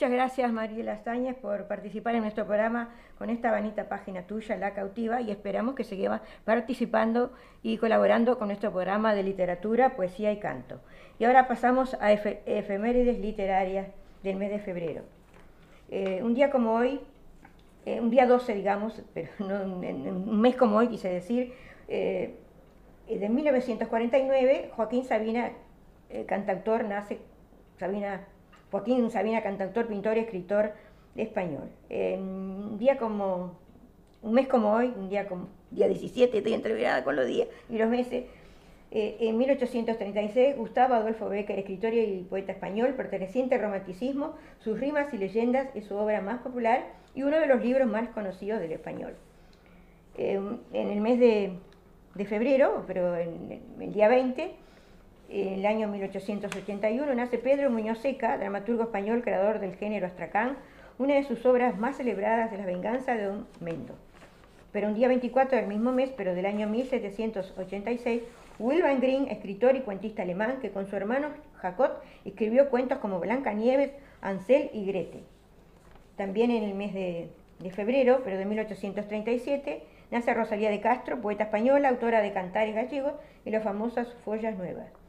[0.03, 2.89] muchas gracias Mariela Astañez por participar en nuestro programa
[3.19, 7.31] con esta bonita página tuya, La Cautiva, y esperamos que siga participando
[7.63, 10.81] y colaborando con nuestro programa de literatura, poesía y canto.
[11.21, 13.87] Y ahora pasamos a efemérides literarias
[14.25, 15.05] del mes de febrero.
[15.89, 16.99] Eh, un día como hoy,
[17.87, 21.53] eh, un día 12 digamos, pero no, un mes como hoy quise decir,
[21.87, 22.41] eh,
[23.07, 25.53] de 1949, Joaquín Sabina,
[26.27, 27.21] cantautor, nace,
[27.79, 28.27] Sabina
[28.73, 30.73] Joaquín Sabina, cantautor, pintor y escritor
[31.15, 31.69] español.
[31.91, 33.59] un día como,
[34.23, 37.77] un mes como hoy, un día como, día 17, estoy entreverada con los días y
[37.77, 38.25] los meses,
[38.91, 45.13] eh, en 1836, Gustavo Adolfo Becker, escritor y poeta español, perteneciente al romanticismo, sus rimas
[45.13, 48.73] y leyendas es su obra más popular y uno de los libros más conocidos del
[48.73, 49.15] español.
[50.17, 51.59] en el mes de,
[52.25, 54.55] febrero, pero en, el día 20,
[55.29, 60.57] en el año 1881 nace Pedro Muñoz Seca, dramaturgo español, creador del género astracán,
[60.99, 63.95] una de sus obras más celebradas es La venganza de Don Mendo.
[64.73, 68.23] Pero un día 24 del mismo mes, pero del año 1786,
[68.59, 71.93] Wilhelm Grimm, escritor y cuentista alemán, que con su hermano Jacob
[72.25, 75.21] escribió cuentos como Blanca Nieves, Ansel y Grete.
[76.17, 81.45] También en el mes de, de febrero, pero de 1837, nace Rosalía de Castro, poeta
[81.45, 83.15] española, autora de Cantares gallegos
[83.45, 85.02] y las famosas Follas Nuevas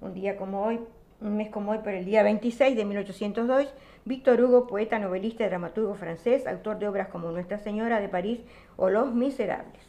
[0.00, 0.80] un día como hoy,
[1.20, 3.74] un mes como hoy, pero el día 26 de 1802,
[4.04, 8.40] Víctor Hugo, poeta, novelista y dramaturgo francés, autor de obras como Nuestra Señora de París
[8.76, 9.82] o Los Miserables.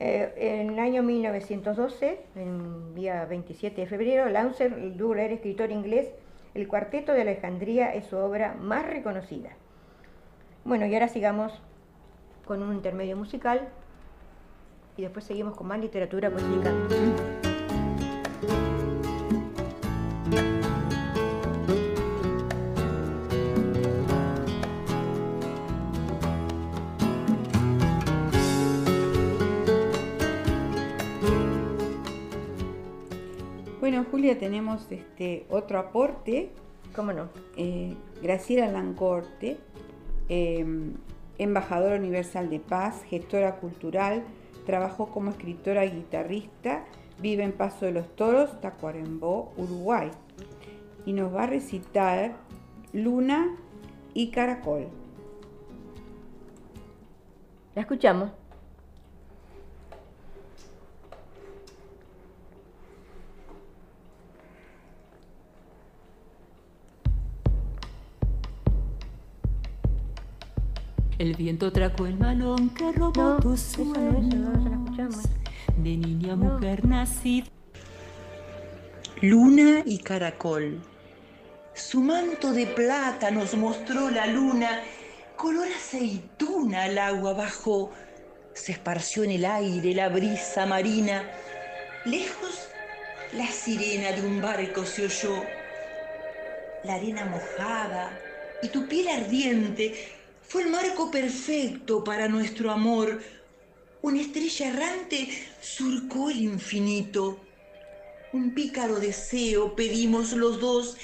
[0.00, 6.10] Eh, en el año 1912, el día 27 de febrero, Launcer Durer, escritor inglés,
[6.54, 9.50] El Cuarteto de Alejandría es su obra más reconocida.
[10.64, 11.60] Bueno, y ahora sigamos
[12.44, 13.68] con un intermedio musical
[14.96, 17.47] y después seguimos con más literatura, poesía
[33.98, 36.52] Bueno, Julia, tenemos este otro aporte.
[36.94, 37.30] ¿Cómo no?
[37.56, 39.58] Eh, Graciela Lancorte,
[40.28, 40.64] eh,
[41.36, 44.22] embajadora universal de paz, gestora cultural,
[44.66, 46.84] trabajó como escritora y guitarrista,
[47.20, 50.12] vive en Paso de los Toros, Tacuarembó, Uruguay.
[51.04, 52.36] Y nos va a recitar
[52.92, 53.48] Luna
[54.14, 54.86] y Caracol.
[57.74, 58.30] La escuchamos.
[71.18, 74.34] El viento trajo el malón que robó No, tus sueños.
[74.34, 75.08] no, no.
[75.78, 77.46] De niña mujer nacida.
[79.20, 80.80] Luna y caracol.
[81.74, 84.80] Su manto de plata nos mostró la luna,
[85.36, 87.90] color aceituna al agua bajó.
[88.54, 91.24] Se esparció en el aire la brisa marina.
[92.04, 92.68] Lejos,
[93.32, 95.42] la sirena de un barco se oyó.
[96.84, 98.10] La arena mojada
[98.62, 100.17] y tu piel ardiente
[100.48, 103.22] fue el marco perfecto para nuestro amor.
[104.00, 105.28] Una estrella errante
[105.60, 107.38] surcó el infinito.
[108.32, 110.96] Un pícaro deseo pedimos los dos,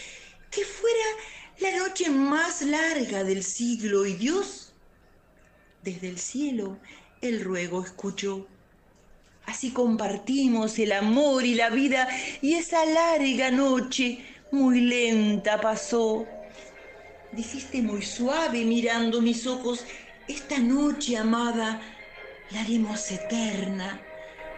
[0.51, 1.05] que fuera
[1.61, 4.73] la noche más larga del siglo y Dios,
[5.83, 6.79] desde el cielo,
[7.21, 8.47] el ruego escuchó.
[9.47, 12.09] Así compartimos el amor y la vida
[12.41, 16.27] y esa larga noche muy lenta pasó.
[17.35, 19.85] Dijiste muy suave mirando mis ojos,
[20.29, 21.83] esta noche amada
[22.53, 24.01] la haremos eterna.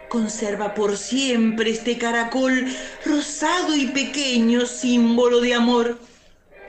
[0.09, 2.67] Conserva por siempre este caracol
[3.03, 5.99] rosado y pequeño, símbolo de amor.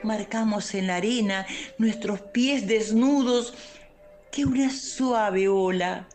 [0.01, 1.45] Marcamos en la arena
[1.77, 3.53] nuestros pies desnudos
[4.31, 6.07] que una suave ola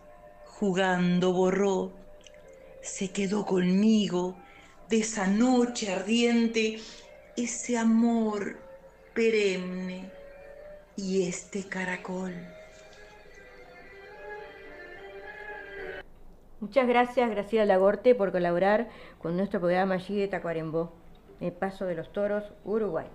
[0.45, 1.93] jugando borró.
[2.83, 4.37] Se quedó conmigo
[4.89, 6.81] de esa noche ardiente
[7.37, 8.64] ese amor
[9.15, 10.11] perenne
[10.97, 12.35] y este caracol.
[16.61, 18.89] Muchas gracias, Graciela Lagorte, por colaborar
[19.19, 20.93] con nuestro programa allí de Tacuarembó,
[21.41, 23.07] el Paso de los Toros, Uruguay.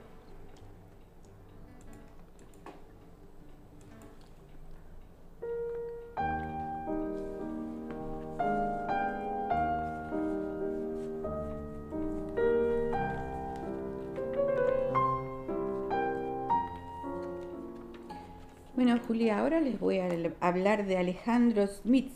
[20.50, 22.12] Hablar de Alejandro Smith,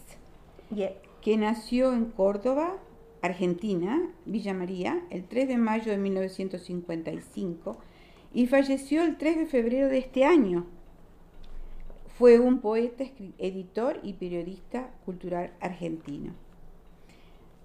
[0.70, 0.94] Yeah.
[1.22, 2.78] que nació en Córdoba,
[3.22, 7.78] Argentina, Villa María, el 3 de mayo de 1955
[8.34, 10.66] y falleció el 3 de febrero de este año.
[12.18, 13.06] Fue un poeta,
[13.38, 16.34] editor y periodista cultural argentino.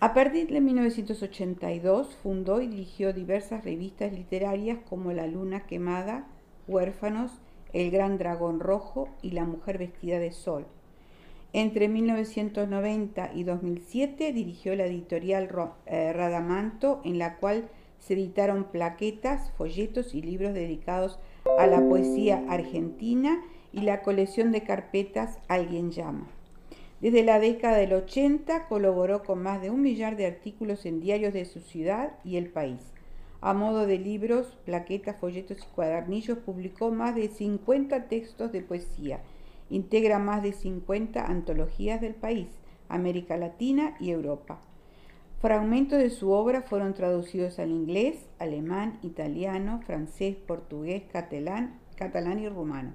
[0.00, 6.28] A partir de 1982 fundó y dirigió diversas revistas literarias como La Luna Quemada,
[6.68, 7.32] Huérfanos,
[7.72, 10.66] El Gran Dragón Rojo y La Mujer Vestida de Sol.
[11.52, 15.48] Entre 1990 y 2007 dirigió la editorial
[15.86, 21.18] eh, Radamanto, en la cual se editaron plaquetas, folletos y libros dedicados
[21.58, 23.42] a la poesía argentina
[23.72, 26.28] y la colección de carpetas Alguien llama.
[27.00, 31.32] Desde la década del 80 colaboró con más de un millar de artículos en diarios
[31.32, 32.80] de su ciudad y el país.
[33.40, 39.20] A modo de libros, plaquetas, folletos y cuadernillos, publicó más de 50 textos de poesía.
[39.70, 42.48] Integra más de 50 antologías del país,
[42.88, 44.60] América Latina y Europa.
[45.40, 52.48] Fragmentos de su obra fueron traducidos al inglés, alemán, italiano, francés, portugués, catalán, catalán y
[52.48, 52.94] rumano.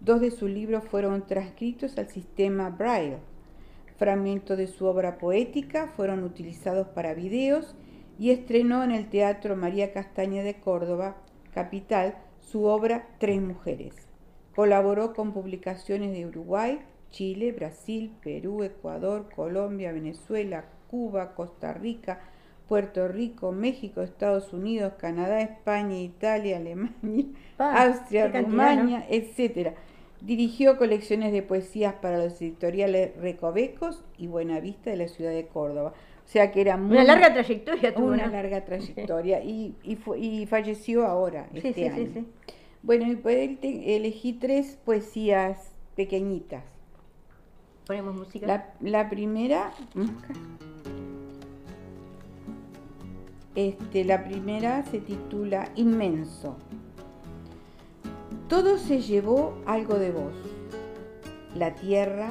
[0.00, 3.18] Dos de sus libros fueron transcritos al sistema Braille.
[3.98, 7.76] Fragmentos de su obra poética fueron utilizados para videos
[8.20, 11.16] y estrenó en el Teatro María Castaña de Córdoba,
[11.54, 13.94] capital, su obra Tres Mujeres.
[14.54, 22.20] Colaboró con publicaciones de Uruguay, Chile, Brasil, Perú, Ecuador, Colombia, Venezuela, Cuba, Costa Rica,
[22.68, 27.24] Puerto Rico, México, Estados Unidos, Canadá, España, Italia, Alemania,
[27.56, 29.74] Pa, Austria, Rumania, etc.
[30.22, 35.94] Dirigió colecciones de poesías para los editoriales Recovecos y Buenavista de la ciudad de Córdoba.
[36.24, 38.08] O sea que era muy, Una larga trayectoria tuvo.
[38.08, 38.32] una ¿no?
[38.32, 41.96] larga trayectoria y, y, y falleció ahora, Sí, este sí, año.
[41.96, 42.26] sí, sí.
[42.82, 46.64] Bueno, y por él te- elegí tres poesías pequeñitas.
[47.86, 48.46] ponemos música.
[48.46, 49.72] La, la primera.
[53.54, 56.56] Este, la primera se titula Inmenso.
[58.50, 60.34] Todo se llevó algo de vos.
[61.54, 62.30] La tierra,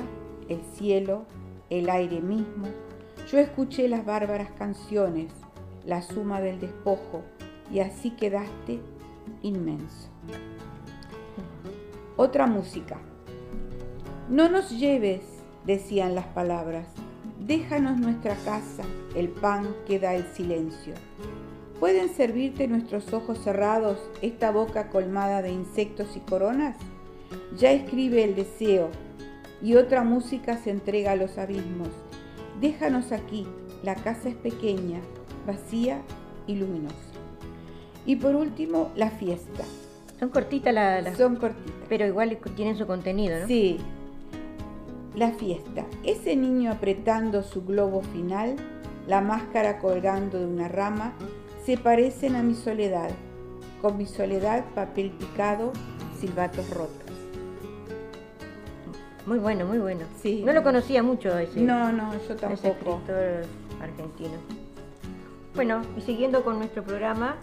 [0.49, 1.24] el cielo,
[1.70, 2.67] el aire mismo.
[3.32, 5.32] Yo escuché las bárbaras canciones,
[5.86, 7.24] la suma del despojo,
[7.72, 8.82] y así quedaste
[9.43, 10.09] inmenso.
[12.17, 12.97] Otra música.
[14.28, 15.22] No nos lleves,
[15.65, 16.88] decían las palabras.
[17.39, 18.84] Déjanos nuestra casa,
[19.15, 20.95] el pan que da el silencio.
[21.80, 26.75] ¿Pueden servirte nuestros ojos cerrados, esta boca colmada de insectos y coronas?
[27.57, 28.89] Ya escribe el deseo
[29.61, 31.89] y otra música se entrega a los abismos.
[32.59, 33.47] Déjanos aquí,
[33.82, 34.99] la casa es pequeña,
[35.47, 36.01] vacía
[36.47, 36.95] y luminosa.
[38.05, 39.63] Y por último, la fiesta.
[40.19, 41.17] Son cortitas las...
[41.17, 41.73] Son cortitas.
[41.88, 43.47] Pero igual tienen su contenido, ¿no?
[43.47, 43.77] Sí.
[45.15, 45.86] La fiesta.
[46.03, 48.57] Ese niño apretando su globo final,
[49.07, 51.13] la máscara colgando de una rama,
[51.66, 53.10] se parecen a mi soledad.
[53.82, 55.72] Con mi soledad, papel picado,
[56.20, 57.10] silbatos rotos.
[59.26, 60.05] Muy bueno, muy bueno.
[60.22, 60.43] Sí.
[60.43, 61.62] No lo conocía mucho ese.
[61.62, 63.01] No, no, yo ese tampoco.
[63.01, 63.45] escritor
[63.82, 64.38] argentino.
[65.55, 67.36] Bueno, y siguiendo con nuestro programa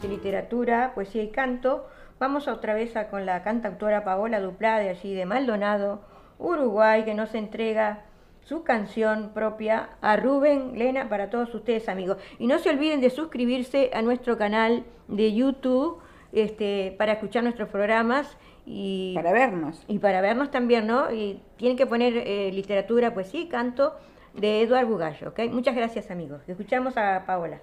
[0.00, 1.86] de literatura, poesía y canto,
[2.18, 6.00] vamos otra vez a, con la cantautora Paola Duplá de allí de Maldonado,
[6.38, 8.04] Uruguay, que nos entrega
[8.46, 12.18] su canción propia a Rubén Lena para todos ustedes amigos.
[12.38, 15.98] Y no se olviden de suscribirse a nuestro canal de YouTube
[16.32, 19.84] este, para escuchar nuestros programas y Para vernos.
[19.88, 21.12] y para vernos también, ¿no?
[21.12, 23.94] Y tienen que poner eh, literatura, poesía y canto
[24.34, 25.40] de Eduardo Bugallo, ¿ok?
[25.50, 26.40] Muchas gracias, amigos.
[26.46, 27.60] Escuchamos a Paola.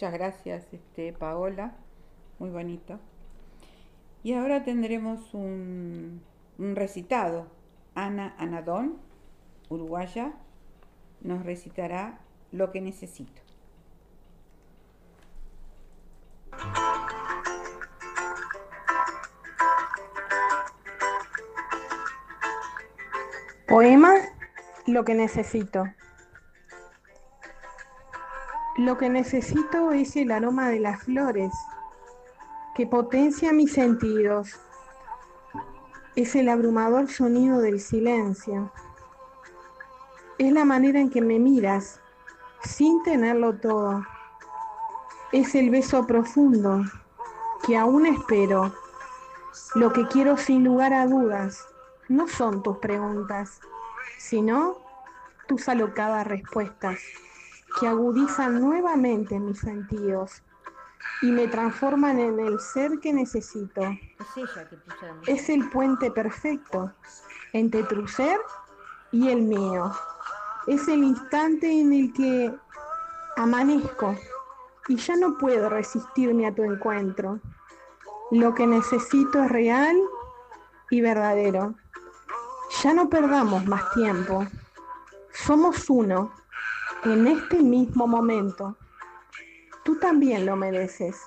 [0.00, 1.74] Muchas gracias, este, Paola.
[2.38, 2.98] Muy bonito.
[4.22, 6.22] Y ahora tendremos un,
[6.56, 7.48] un recitado.
[7.94, 8.96] Ana Anadón,
[9.68, 10.32] uruguaya,
[11.20, 12.18] nos recitará
[12.50, 13.42] lo que necesito.
[23.68, 24.14] Poema
[24.86, 25.84] Lo que necesito.
[28.76, 31.52] Lo que necesito es el aroma de las flores
[32.76, 34.60] que potencia mis sentidos.
[36.14, 38.72] Es el abrumador sonido del silencio.
[40.38, 42.00] Es la manera en que me miras
[42.62, 44.04] sin tenerlo todo.
[45.32, 46.84] Es el beso profundo
[47.66, 48.72] que aún espero.
[49.74, 51.66] Lo que quiero sin lugar a dudas
[52.08, 53.60] no son tus preguntas,
[54.16, 54.76] sino
[55.48, 57.00] tus alocadas respuestas
[57.78, 60.42] que agudizan nuevamente mis sentidos
[61.22, 63.82] y me transforman en el ser que necesito.
[63.82, 66.92] Es ella que puso Es el puente perfecto
[67.52, 68.38] entre tu ser
[69.12, 69.92] y el mío.
[70.66, 72.54] Es el instante en el que
[73.36, 74.16] amanezco
[74.88, 77.40] y ya no puedo resistirme a tu encuentro.
[78.30, 79.96] Lo que necesito es real
[80.90, 81.74] y verdadero.
[82.82, 84.46] Ya no perdamos más tiempo.
[85.32, 86.32] Somos uno
[87.04, 88.76] en este mismo momento.
[89.84, 91.20] Tú también lo mereces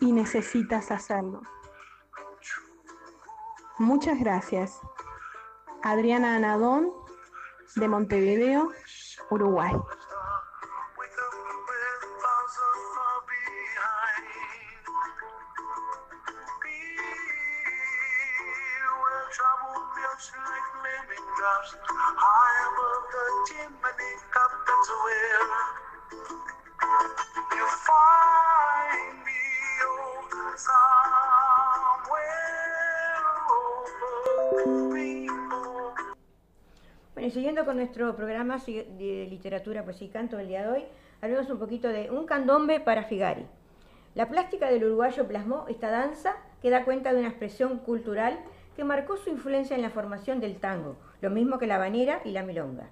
[0.00, 1.42] y necesitas hacerlo.
[3.78, 4.80] Muchas gracias.
[5.82, 6.90] Adriana Anadón,
[7.76, 8.70] de Montevideo,
[9.30, 9.72] Uruguay.
[37.30, 40.84] Y siguiendo con nuestro programa de literatura, pues y canto del día de hoy,
[41.22, 43.46] hablemos un poquito de un candombe para Figari.
[44.16, 48.40] La plástica del uruguayo plasmó esta danza que da cuenta de una expresión cultural
[48.74, 52.32] que marcó su influencia en la formación del tango, lo mismo que la banera y
[52.32, 52.88] la milonga.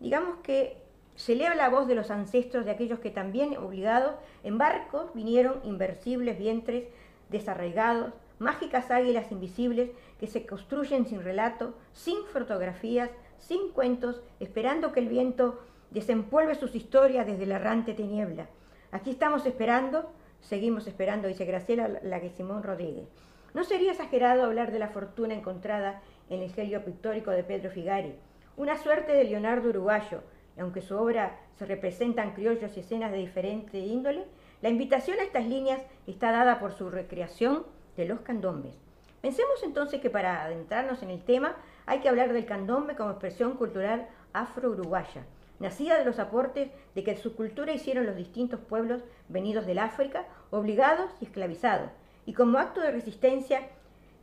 [0.00, 0.76] Digamos que
[1.14, 5.62] se eleva la voz de los ancestros de aquellos que también, obligados, en barcos vinieron
[5.64, 6.88] inversibles vientres
[7.30, 13.08] desarraigados, mágicas águilas invisibles que se construyen sin relato, sin fotografías,
[13.38, 15.60] sin cuentos, esperando que el viento
[15.90, 18.48] desempolve sus historias desde la errante tiniebla.
[18.92, 20.10] Aquí estamos esperando,
[20.40, 22.00] seguimos esperando, dice Graciela
[22.36, 23.08] Simón Rodríguez.
[23.54, 28.14] No sería exagerado hablar de la fortuna encontrada en el gelio pictórico de Pedro Figari,
[28.56, 30.22] una suerte de Leonardo uruguayo,
[30.56, 34.24] y aunque su obra se representan criollos y escenas de diferente índole,
[34.62, 37.64] la invitación a estas líneas está dada por su recreación
[37.96, 38.74] de los candombes.
[39.20, 41.56] Pensemos entonces que para adentrarnos en el tema
[41.86, 45.24] hay que hablar del candombe como expresión cultural afro-uruguaya,
[45.60, 50.26] nacida de los aportes de que su cultura hicieron los distintos pueblos venidos del África,
[50.50, 51.90] obligados y esclavizados,
[52.26, 53.68] y como acto de resistencia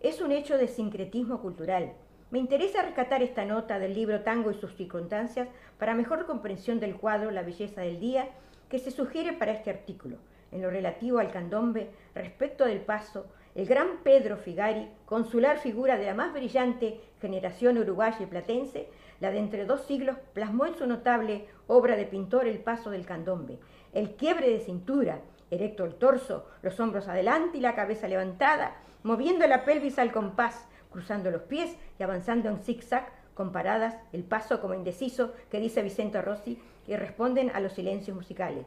[0.01, 1.93] es un hecho de sincretismo cultural.
[2.29, 5.47] Me interesa rescatar esta nota del libro Tango y sus circunstancias
[5.79, 8.27] para mejor comprensión del cuadro La belleza del día
[8.69, 10.17] que se sugiere para este artículo.
[10.51, 16.05] En lo relativo al candombe, respecto del paso, el gran Pedro Figari, consular figura de
[16.05, 18.87] la más brillante generación uruguaya y platense,
[19.19, 23.05] la de entre dos siglos, plasmó en su notable obra de pintor el paso del
[23.05, 23.59] candombe,
[23.93, 25.19] el quiebre de cintura,
[25.51, 30.67] erecto el torso, los hombros adelante y la cabeza levantada, moviendo la pelvis al compás,
[30.91, 36.21] cruzando los pies y avanzando en zigzag, comparadas el paso como indeciso que dice Vicente
[36.21, 38.65] Rossi, que responden a los silencios musicales.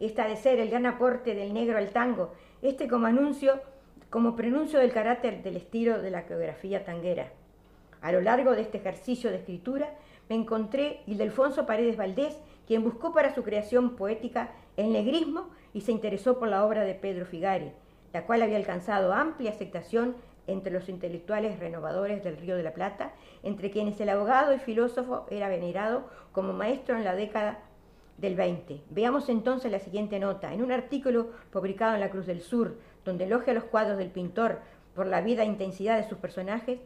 [0.00, 2.32] Esta ha de ser el gran aporte del negro al tango,
[2.62, 3.60] este como anuncio,
[4.14, 7.32] como pronuncio del carácter del estilo de la geografía tanguera.
[8.00, 9.92] A lo largo de este ejercicio de escritura
[10.28, 15.90] me encontré Ildefonso Paredes Valdés, quien buscó para su creación poética el negrismo y se
[15.90, 17.72] interesó por la obra de Pedro Figari,
[18.12, 20.14] la cual había alcanzado amplia aceptación
[20.46, 25.26] entre los intelectuales renovadores del Río de la Plata, entre quienes el abogado y filósofo
[25.28, 27.64] era venerado como maestro en la década
[28.18, 28.82] del 20.
[28.90, 30.54] Veamos entonces la siguiente nota.
[30.54, 34.60] En un artículo publicado en La Cruz del Sur, donde elogia los cuadros del pintor
[34.94, 36.78] por la vida e intensidad de sus personajes,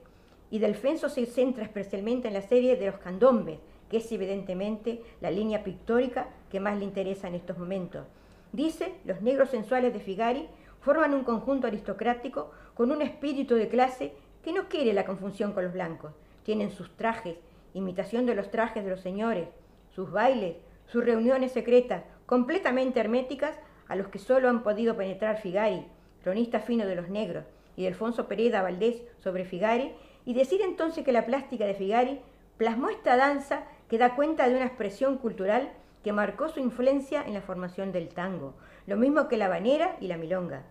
[0.50, 3.58] y Delfenso se centra especialmente en la serie de los candombes,
[3.90, 8.06] que es evidentemente la línea pictórica que más le interesa en estos momentos.
[8.52, 10.48] Dice, los negros sensuales de Figari
[10.80, 15.64] forman un conjunto aristocrático con un espíritu de clase que no quiere la confusión con
[15.64, 16.12] los blancos.
[16.44, 17.36] Tienen sus trajes,
[17.74, 19.48] imitación de los trajes de los señores,
[19.90, 20.56] sus bailes,
[20.86, 23.58] sus reuniones secretas, completamente herméticas
[23.88, 25.86] a los que solo han podido penetrar Figari,
[26.28, 29.94] cronista fino de los negros, y de Alfonso Pereda Valdés sobre Figari,
[30.26, 32.20] y decir entonces que la plástica de Figari
[32.58, 35.70] plasmó esta danza que da cuenta de una expresión cultural
[36.04, 38.52] que marcó su influencia en la formación del tango,
[38.86, 40.64] lo mismo que la banera y la milonga.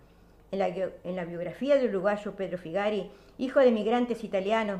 [0.52, 4.80] En la, biografía del uruguayo Pedro Figari, hijo de migrantes italianos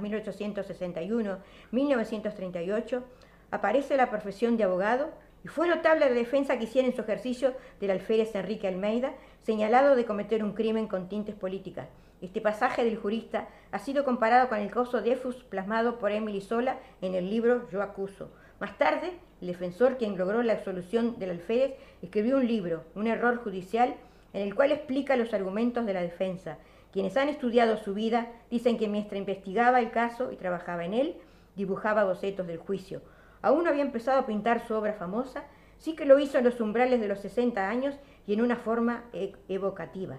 [1.72, 3.02] 1861-1938,
[3.50, 5.10] aparece la profesión de abogado
[5.44, 9.16] y fue notable la defensa que hiciera en su ejercicio del alférez Enrique Almeida,
[9.48, 11.88] señalado de cometer un crimen con tintes políticas.
[12.22, 16.42] Este pasaje del jurista ha sido comparado con el caso de Efus plasmado por Emily
[16.42, 18.30] Sola en el libro Yo acuso.
[18.60, 23.38] Más tarde, el defensor, quien logró la absolución del alférez, escribió un libro, Un error
[23.38, 23.96] judicial,
[24.34, 26.58] en el cual explica los argumentos de la defensa.
[26.92, 31.16] Quienes han estudiado su vida dicen que mientras investigaba el caso y trabajaba en él,
[31.56, 33.02] dibujaba bocetos del juicio.
[33.42, 35.46] Aún no había empezado a pintar su obra famosa,
[35.78, 37.96] sí que lo hizo en los umbrales de los 60 años
[38.28, 40.18] y en una forma e- evocativa.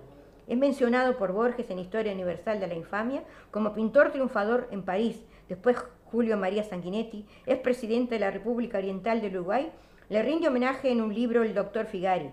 [0.48, 5.22] Es mencionado por Borges en Historia Universal de la Infamia como pintor triunfador en París.
[5.48, 9.70] Después Julio María Sanguinetti, es presidente de la República Oriental del Uruguay,
[10.08, 12.30] le rinde homenaje en un libro el doctor Figari.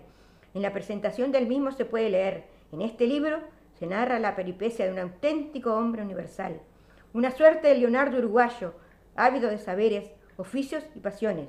[0.54, 3.40] En la presentación del mismo se puede leer, en este libro
[3.78, 6.62] se narra la peripecia de un auténtico hombre universal,
[7.12, 8.72] una suerte de Leonardo uruguayo,
[9.14, 11.48] ávido de saberes, oficios y pasiones.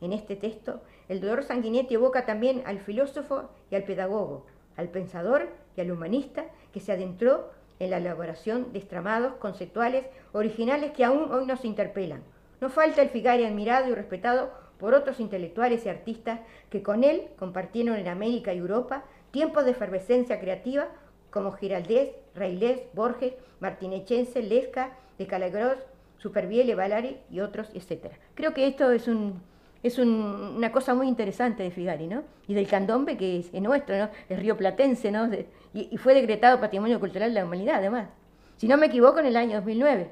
[0.00, 4.46] En este texto, el doctor Sanguinetti evoca también al filósofo y al pedagogo,
[4.76, 7.50] al pensador y al humanista que se adentró
[7.80, 12.22] en la elaboración de estramados conceptuales originales que aún hoy nos interpelan.
[12.60, 16.38] No falta el Figari admirado y respetado por otros intelectuales y artistas
[16.70, 19.02] que con él compartieron en América y Europa
[19.32, 20.90] tiempos de efervescencia creativa
[21.30, 25.78] como Giraldez, Railés, Borges, Martinechense, Lesca, de Calagros,
[26.18, 28.12] Supervielle, Valari y otros, etc.
[28.34, 29.42] Creo que esto es un,
[29.82, 32.22] es un- una cosa muy interesante de Figari, ¿no?
[32.46, 34.08] Y del candombe, que es, es nuestro, ¿no?
[34.28, 35.28] Es río platense, ¿no?
[35.28, 38.08] De- y, y fue decretado Patrimonio Cultural de la Humanidad, además.
[38.56, 40.10] Si no me equivoco, en el año 2009.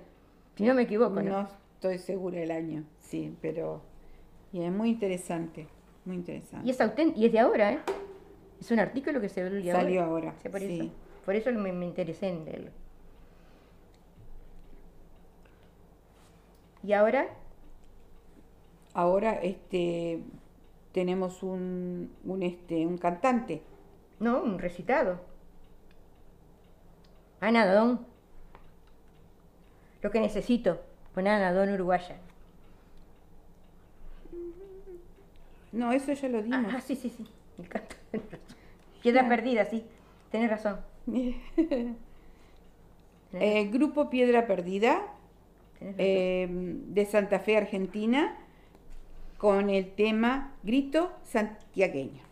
[0.57, 1.43] Si no me equivoco, ¿no?
[1.43, 3.83] No estoy segura el año, sí, pero
[4.53, 5.67] y es muy interesante,
[6.05, 6.67] muy interesante.
[6.67, 7.79] Y es auténtico, y es de ahora, ¿eh?
[8.61, 10.81] Es un artículo que se Salió ahora, Sí, por sí.
[10.81, 10.91] eso,
[11.25, 12.71] por eso me, me interesé en leerlo.
[16.83, 17.29] ¿Y ahora?
[18.95, 20.21] Ahora este
[20.93, 23.63] tenemos un, un este un cantante.
[24.21, 25.21] No, un recitado.
[27.41, 28.05] Ana Don.
[30.03, 30.81] Lo que necesito,
[31.15, 32.17] con Ana Don uruguaya.
[35.73, 36.73] No, eso ya lo dimos.
[36.75, 37.27] Ah, sí, sí, sí.
[37.59, 37.95] El canto.
[39.03, 39.29] Piedra Claro.
[39.37, 39.85] perdida, sí.
[40.31, 40.81] Tienes razón.
[43.35, 45.03] Eh, Grupo Piedra Perdida
[45.79, 48.35] tenés eh, de Santa Fe, Argentina,
[49.39, 52.23] con el tema Grito Santiagueño.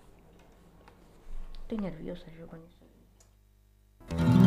[1.62, 4.45] Estoy nerviosa yo con eso.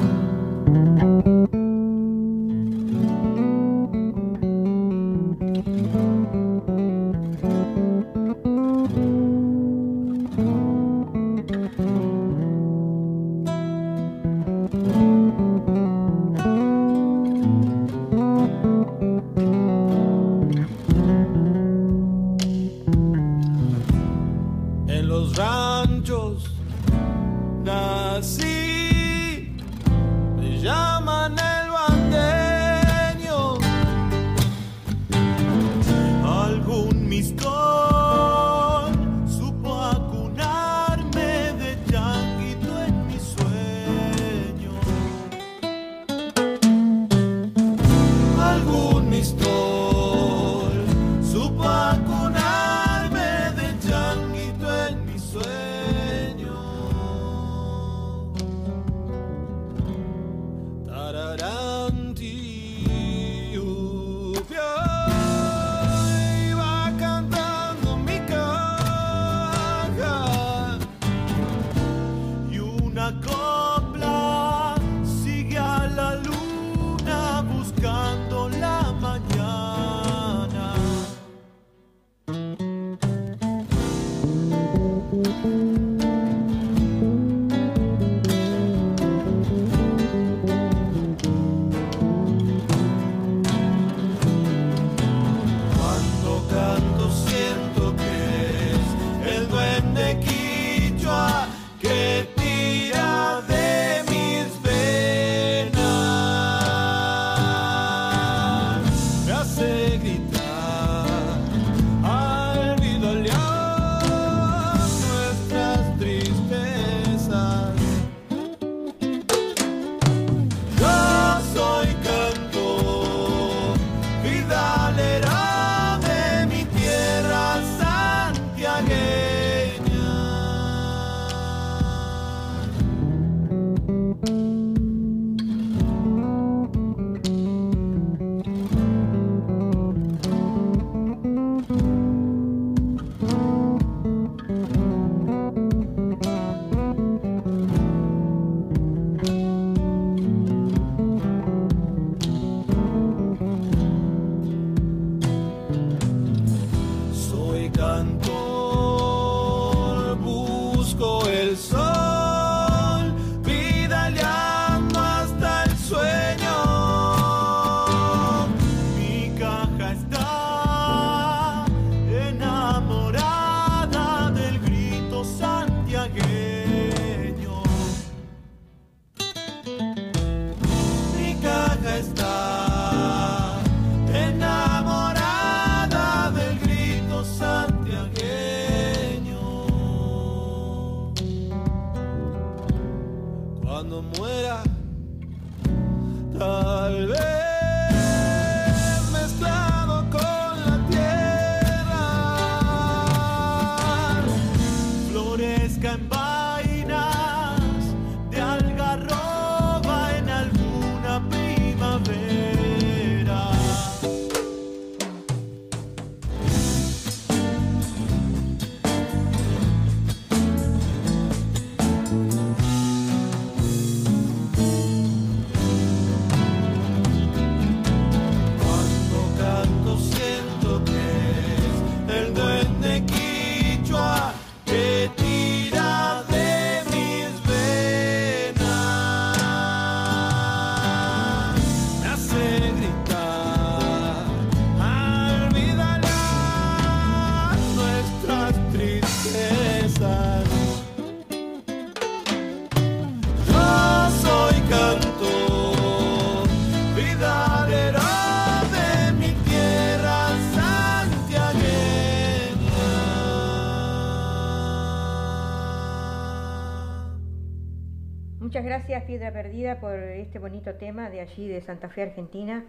[269.05, 272.63] Piedra Perdida por este bonito tema de allí de Santa Fe, Argentina.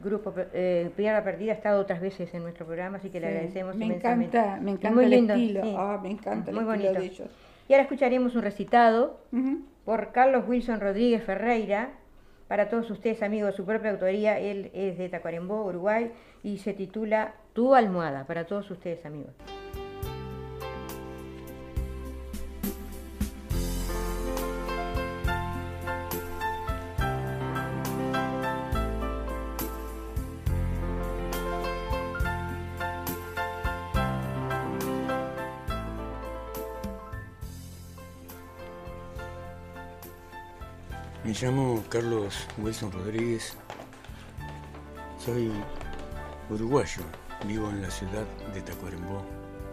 [0.00, 3.76] Grupo eh, Piedra Perdida ha estado otras veces en nuestro programa, así que le agradecemos
[3.76, 4.36] me inmensamente.
[4.38, 5.62] encanta, me encanta muy el lindo, estilo.
[5.62, 5.74] sí.
[5.78, 7.00] Ah, me encanta el Muy estilo bonito.
[7.00, 7.30] de ellos.
[7.68, 9.20] Y ahora escucharemos un recitado
[9.84, 11.90] por Carlos Wilson Rodríguez Ferreira.
[12.48, 16.10] Para todos ustedes, amigos de su propia autoría, él es de Tacuarembó, Uruguay,
[16.42, 18.24] y se titula Tu almohada.
[18.26, 19.32] Para todos ustedes, amigos.
[41.32, 43.54] Me llamo Carlos Wilson Rodríguez.
[45.24, 45.50] Soy
[46.50, 47.00] uruguayo.
[47.46, 49.24] Vivo en la ciudad de Tacuarembó,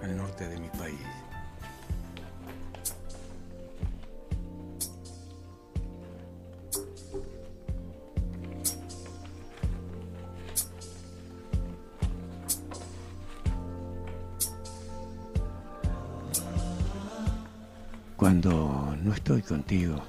[0.02, 0.98] al norte de mi país.
[18.16, 20.02] Cuando no estoy contigo,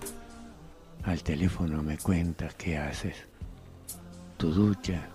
[1.11, 3.17] al teléfono me cuentas qué haces,
[4.37, 5.09] tu ducha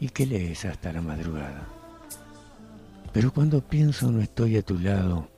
[0.00, 1.66] y qué lees hasta la madrugada.
[3.12, 5.28] Pero cuando pienso no estoy a tu lado,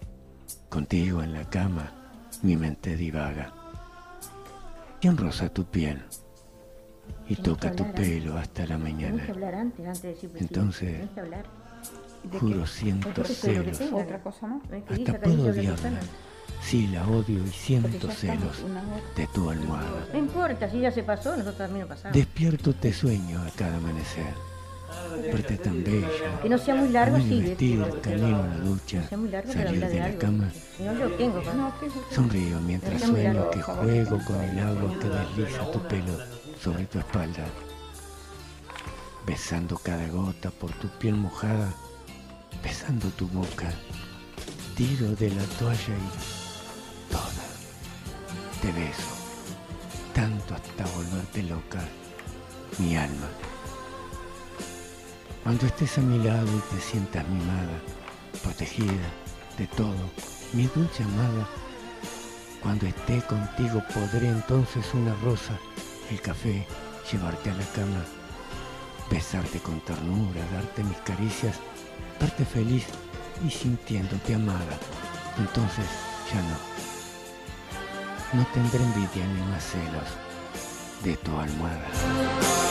[0.69, 1.91] contigo en la cama,
[2.43, 3.53] mi mente divaga.
[5.01, 6.01] ¿Quién roza tu piel
[7.29, 9.27] y toca tu pelo hasta la mañana?
[10.29, 10.43] pues.
[10.43, 11.45] Entonces, Tenés que hablar.
[12.31, 13.91] ¿De Juro siento Porque eso es lo que celos.
[14.89, 16.01] Hasta puedo odiarla.
[16.63, 18.59] Sí, la odio y siento celos
[19.17, 20.07] de tu almohada.
[20.13, 22.17] No importa, si ya se pasó, nosotros también lo pasamos.
[22.17, 24.33] Despierto te sueño a cada amanecer.
[25.21, 26.09] Verte tan bella.
[26.43, 27.41] Que no sea muy largo, sí.
[27.43, 30.19] vestido, camino a la Que ducha, no sea muy largo, salir de de la algo.
[30.19, 30.51] cama.
[30.79, 31.43] No, yo tengo.
[31.43, 31.73] No.
[32.11, 36.19] Sonrío mientras sueño largo, que juego con el agua que desliza tu pelo
[36.63, 37.45] sobre tu espalda.
[39.27, 41.73] Besando cada gota por tu piel mojada,
[42.63, 43.71] besando tu boca.
[44.77, 47.47] Tiro de la toalla y toda.
[48.61, 49.15] Te beso,
[50.13, 51.81] tanto hasta volverte loca,
[52.79, 53.29] mi alma.
[55.45, 57.79] Cuando estés a mi lado y te sientas mimada,
[58.43, 59.09] protegida
[59.59, 60.11] de todo,
[60.53, 61.49] mi dulce amada,
[62.61, 65.57] cuando esté contigo podré entonces una rosa,
[66.11, 66.67] el café,
[67.13, 68.05] llevarte a la cama,
[69.09, 71.61] besarte con ternura, darte mis caricias,
[72.19, 72.87] verte feliz
[73.47, 74.79] y sintiéndote amada.
[75.39, 75.87] Entonces
[76.33, 76.75] ya no.
[78.41, 80.09] No tendré envidia ni más celos
[81.03, 82.64] de tu almohada.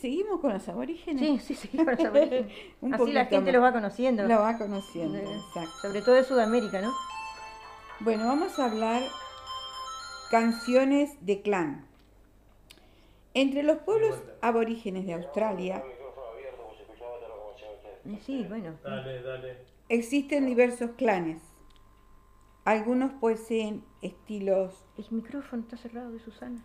[0.00, 1.42] Seguimos con los aborígenes.
[1.44, 2.52] Sí, sí, sí, con los aborígenes.
[2.80, 3.54] Un Así la gente más.
[3.54, 4.22] los va conociendo.
[4.26, 5.70] Lo va conociendo, Eh, exacto.
[5.82, 6.92] Sobre todo de Sudamérica, ¿no?
[8.00, 9.02] Bueno, vamos a hablar
[10.30, 11.86] canciones de clan.
[13.34, 15.82] Entre los pueblos aborígenes de Australia
[18.24, 18.74] Sí, bueno.
[18.82, 19.56] Dale, dale.
[19.88, 21.40] existen diversos clanes.
[22.64, 26.64] Algunos poseen estilos El micrófono está cerrado de Susana.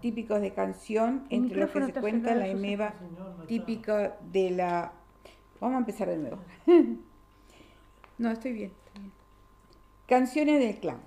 [0.00, 2.94] Típicos de canción, El entre los que se cuenta la emeva
[3.46, 4.92] típica de la...
[5.60, 6.38] Vamos a empezar de nuevo.
[8.18, 9.12] no, estoy bien, estoy bien.
[10.06, 11.00] Canciones del clan.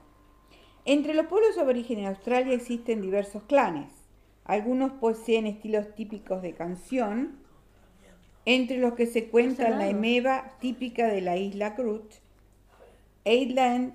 [0.86, 3.92] Entre los pueblos aborígenes de Australia existen diversos clanes.
[4.46, 7.40] Algunos poseen estilos típicos de canción,
[8.46, 12.14] entre los que se cuentan la emeva típica de la isla Grut,
[13.26, 13.94] Eidland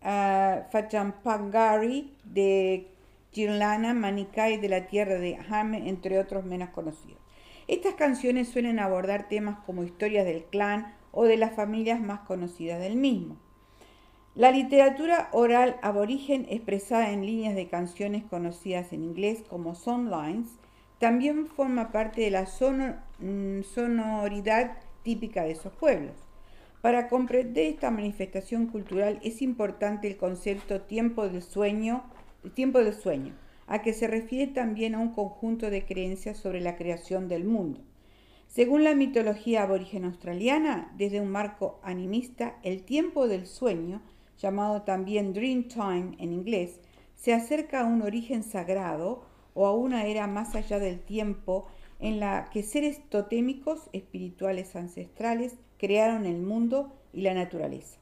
[0.00, 2.93] uh, Fachampangari de
[3.34, 7.20] Girlana, Manikai de la tierra de Hame, entre otros menos conocidos.
[7.66, 12.80] Estas canciones suelen abordar temas como historias del clan o de las familias más conocidas
[12.80, 13.36] del mismo.
[14.34, 20.48] La literatura oral aborigen expresada en líneas de canciones conocidas en inglés como songlines
[20.98, 26.14] también forma parte de la mm, sonoridad típica de esos pueblos.
[26.82, 32.04] Para comprender esta manifestación cultural es importante el concepto tiempo del sueño,
[32.52, 33.34] tiempo del sueño,
[33.66, 37.80] a que se refiere también a un conjunto de creencias sobre la creación del mundo.
[38.46, 44.02] Según la mitología aborigen australiana, desde un marco animista, el tiempo del sueño,
[44.38, 46.80] llamado también Dream Time en inglés,
[47.16, 49.24] se acerca a un origen sagrado
[49.54, 51.66] o a una era más allá del tiempo
[51.98, 57.98] en la que seres totémicos espirituales ancestrales crearon el mundo y la naturaleza.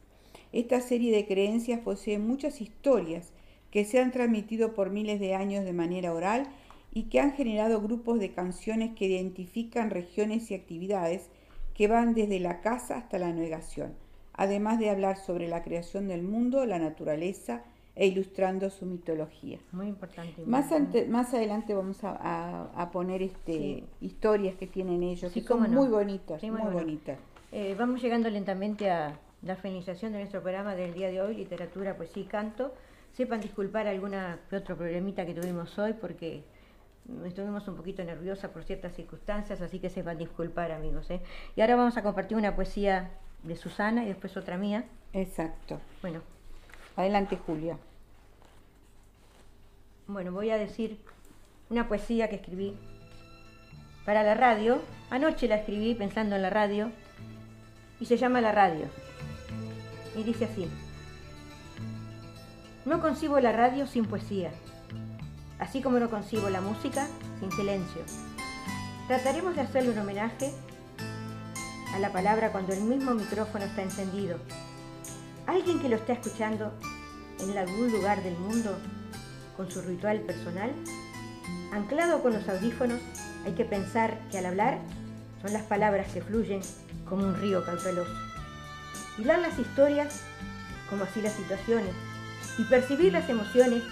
[0.53, 3.32] Esta serie de creencias posee muchas historias
[3.73, 6.47] que se han transmitido por miles de años de manera oral
[6.93, 11.31] y que han generado grupos de canciones que identifican regiones y actividades
[11.75, 13.95] que van desde la caza hasta la navegación,
[14.35, 17.62] además de hablar sobre la creación del mundo, la naturaleza
[17.97, 19.59] e ilustrando su mitología.
[19.73, 20.43] Muy importante.
[20.47, 23.85] Más, ante- más adelante vamos a, a- a poner este, Sí.
[24.03, 25.68] historias que tienen ellos, Sí, que son no.
[25.81, 26.79] muy bonitas, Sí, muy, muy bueno.
[26.87, 27.18] bonitas.
[27.53, 31.97] Eh, vamos llegando lentamente a la finalización de nuestro programa del día de hoy, literatura,
[31.97, 32.73] poesía y canto.
[33.13, 36.45] Sepan disculpar alguna que otro problemita que tuvimos hoy porque
[37.25, 41.11] estuvimos un poquito nerviosa por ciertas circunstancias, así que sepan disculpar amigos.
[41.11, 41.21] ¿eh?
[41.57, 43.11] Y ahora vamos a compartir una poesía
[43.43, 44.85] de Susana y después otra mía.
[45.13, 45.79] Exacto.
[46.01, 46.23] Bueno,
[46.97, 47.79] Adelante, Julia.
[50.07, 50.99] Bueno, voy a decir
[51.71, 52.77] una poesía que escribí
[54.05, 54.81] para la radio.
[55.11, 56.91] Anoche la escribí pensando en la radio
[57.99, 58.87] y se llama La radio.
[60.17, 60.69] Y dice así.
[62.85, 64.51] No concibo la radio sin poesía,
[65.61, 67.07] así como no concibo la música
[67.39, 68.03] sin silencio.
[69.07, 70.51] Trataremos de hacerle un homenaje
[71.95, 74.37] a la palabra cuando el mismo micrófono está encendido.
[75.47, 76.72] Alguien que lo está escuchando
[77.39, 78.76] en algún lugar del mundo
[79.57, 80.72] con su ritual personal,
[81.72, 82.99] anclado con los audífonos,
[83.47, 84.78] hay que pensar que al hablar
[85.41, 86.62] son las palabras que fluyen
[87.09, 88.11] como un río cauteloso.
[89.18, 90.24] Hilar las historias
[90.91, 91.95] como así las situaciones
[92.59, 93.82] y percibir las emociones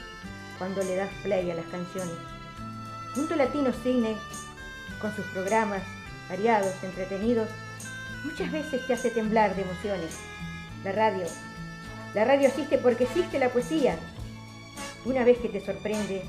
[0.58, 2.14] cuando le das play a las canciones.
[3.14, 4.16] Punto Latino Cine,
[5.00, 5.82] con sus programas
[6.28, 7.48] variados, entretenidos,
[8.24, 10.16] muchas veces te hace temblar de emociones.
[10.84, 11.26] La radio.
[12.14, 13.96] La radio existe porque existe la poesía.
[15.04, 16.22] Una vez que te sorprende,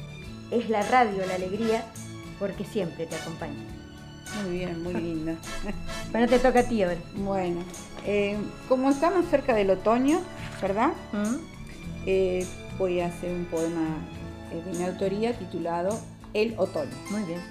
[0.49, 1.85] es la radio la alegría
[2.39, 3.63] porque siempre te acompaña.
[4.43, 5.35] Muy bien, muy linda.
[6.11, 6.97] Bueno, te toca a ti ahora.
[7.15, 7.63] Bueno,
[8.05, 10.19] eh, como estamos cerca del otoño,
[10.61, 10.91] ¿verdad?
[11.13, 11.60] ¿Mm?
[12.05, 12.47] Eh,
[12.79, 13.99] voy a hacer un poema
[14.51, 15.99] eh, de mi autoría titulado
[16.33, 16.91] El otoño.
[17.11, 17.41] Muy bien.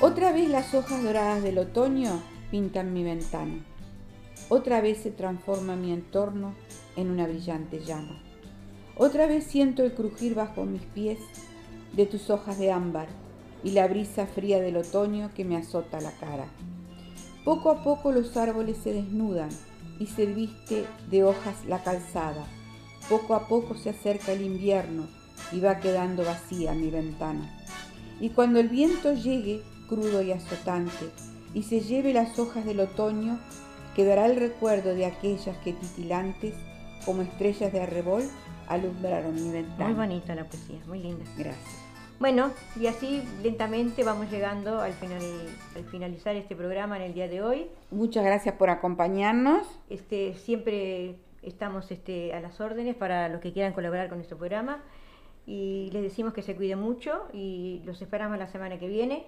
[0.00, 3.64] Otra vez las hojas doradas del otoño pintan mi ventana.
[4.48, 6.54] Otra vez se transforma mi entorno
[6.96, 8.22] en una brillante llama.
[8.96, 11.18] Otra vez siento el crujir bajo mis pies
[11.92, 13.08] de tus hojas de ámbar
[13.64, 16.46] y la brisa fría del otoño que me azota la cara.
[17.44, 19.50] Poco a poco los árboles se desnudan
[20.00, 22.44] y se viste de hojas la calzada.
[23.08, 25.06] Poco a poco se acerca el invierno
[25.52, 27.48] y va quedando vacía mi ventana.
[28.18, 31.10] Y cuando el viento llegue, crudo y azotante,
[31.54, 33.38] y se lleve las hojas del otoño,
[33.94, 36.54] quedará el recuerdo de aquellas que titilantes,
[37.04, 38.22] como estrellas de arrebol,
[38.68, 39.86] alumbraron mi ventana.
[39.86, 41.24] Muy bonita la poesía, muy linda.
[41.36, 41.79] Gracias.
[42.20, 45.22] Bueno, y así lentamente vamos llegando al, final,
[45.74, 47.66] al finalizar este programa en el día de hoy.
[47.90, 49.66] Muchas gracias por acompañarnos.
[49.88, 54.82] Este, siempre estamos este, a las órdenes para los que quieran colaborar con nuestro programa.
[55.46, 59.24] y les decimos que se cuiden mucho y los esperamos la semana que viene.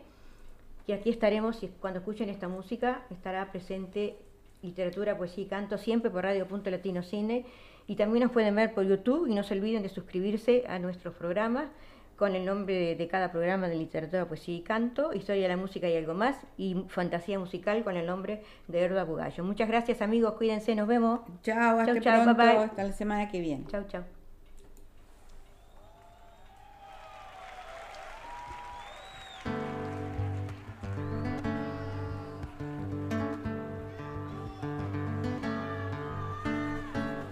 [0.86, 4.18] Y aquí estaremos, y cuando escuchen esta música, estará presente
[4.60, 7.46] literatura, poesía y canto siempre por Radio Punto Latino Cine.
[7.86, 11.14] Y también nos pueden ver por YouTube y no se olviden de suscribirse a nuestros
[11.14, 11.70] programas
[12.16, 15.88] con el nombre de, cada programa de literatura, poesía y canto, historia de la música
[15.88, 19.44] y algo más, y fantasía musical con el nombre de Erda Bugallo.
[19.44, 21.20] Muchas gracias amigos, cuídense, nos vemos.
[21.42, 23.64] Chao, hasta pronto, hasta la semana que viene.
[23.68, 24.04] Chao, chao.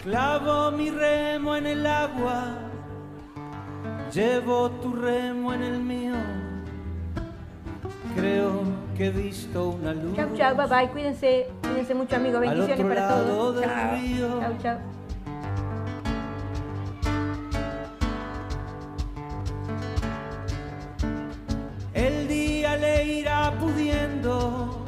[0.03, 2.70] Clavo mi remo en el agua,
[4.13, 6.15] Llevo tu remo en el mío.
[8.13, 8.63] Creo
[8.97, 10.17] que he visto una luz.
[10.17, 10.89] Chau, chau, bye bye.
[10.89, 12.41] Cuídense, cuídense mucho, amigos.
[12.41, 13.63] Bendiciones para todos.
[13.63, 13.95] Chau.
[13.95, 14.39] Río.
[14.41, 14.77] chau, chau.
[21.93, 24.80] El día le irá pudiendo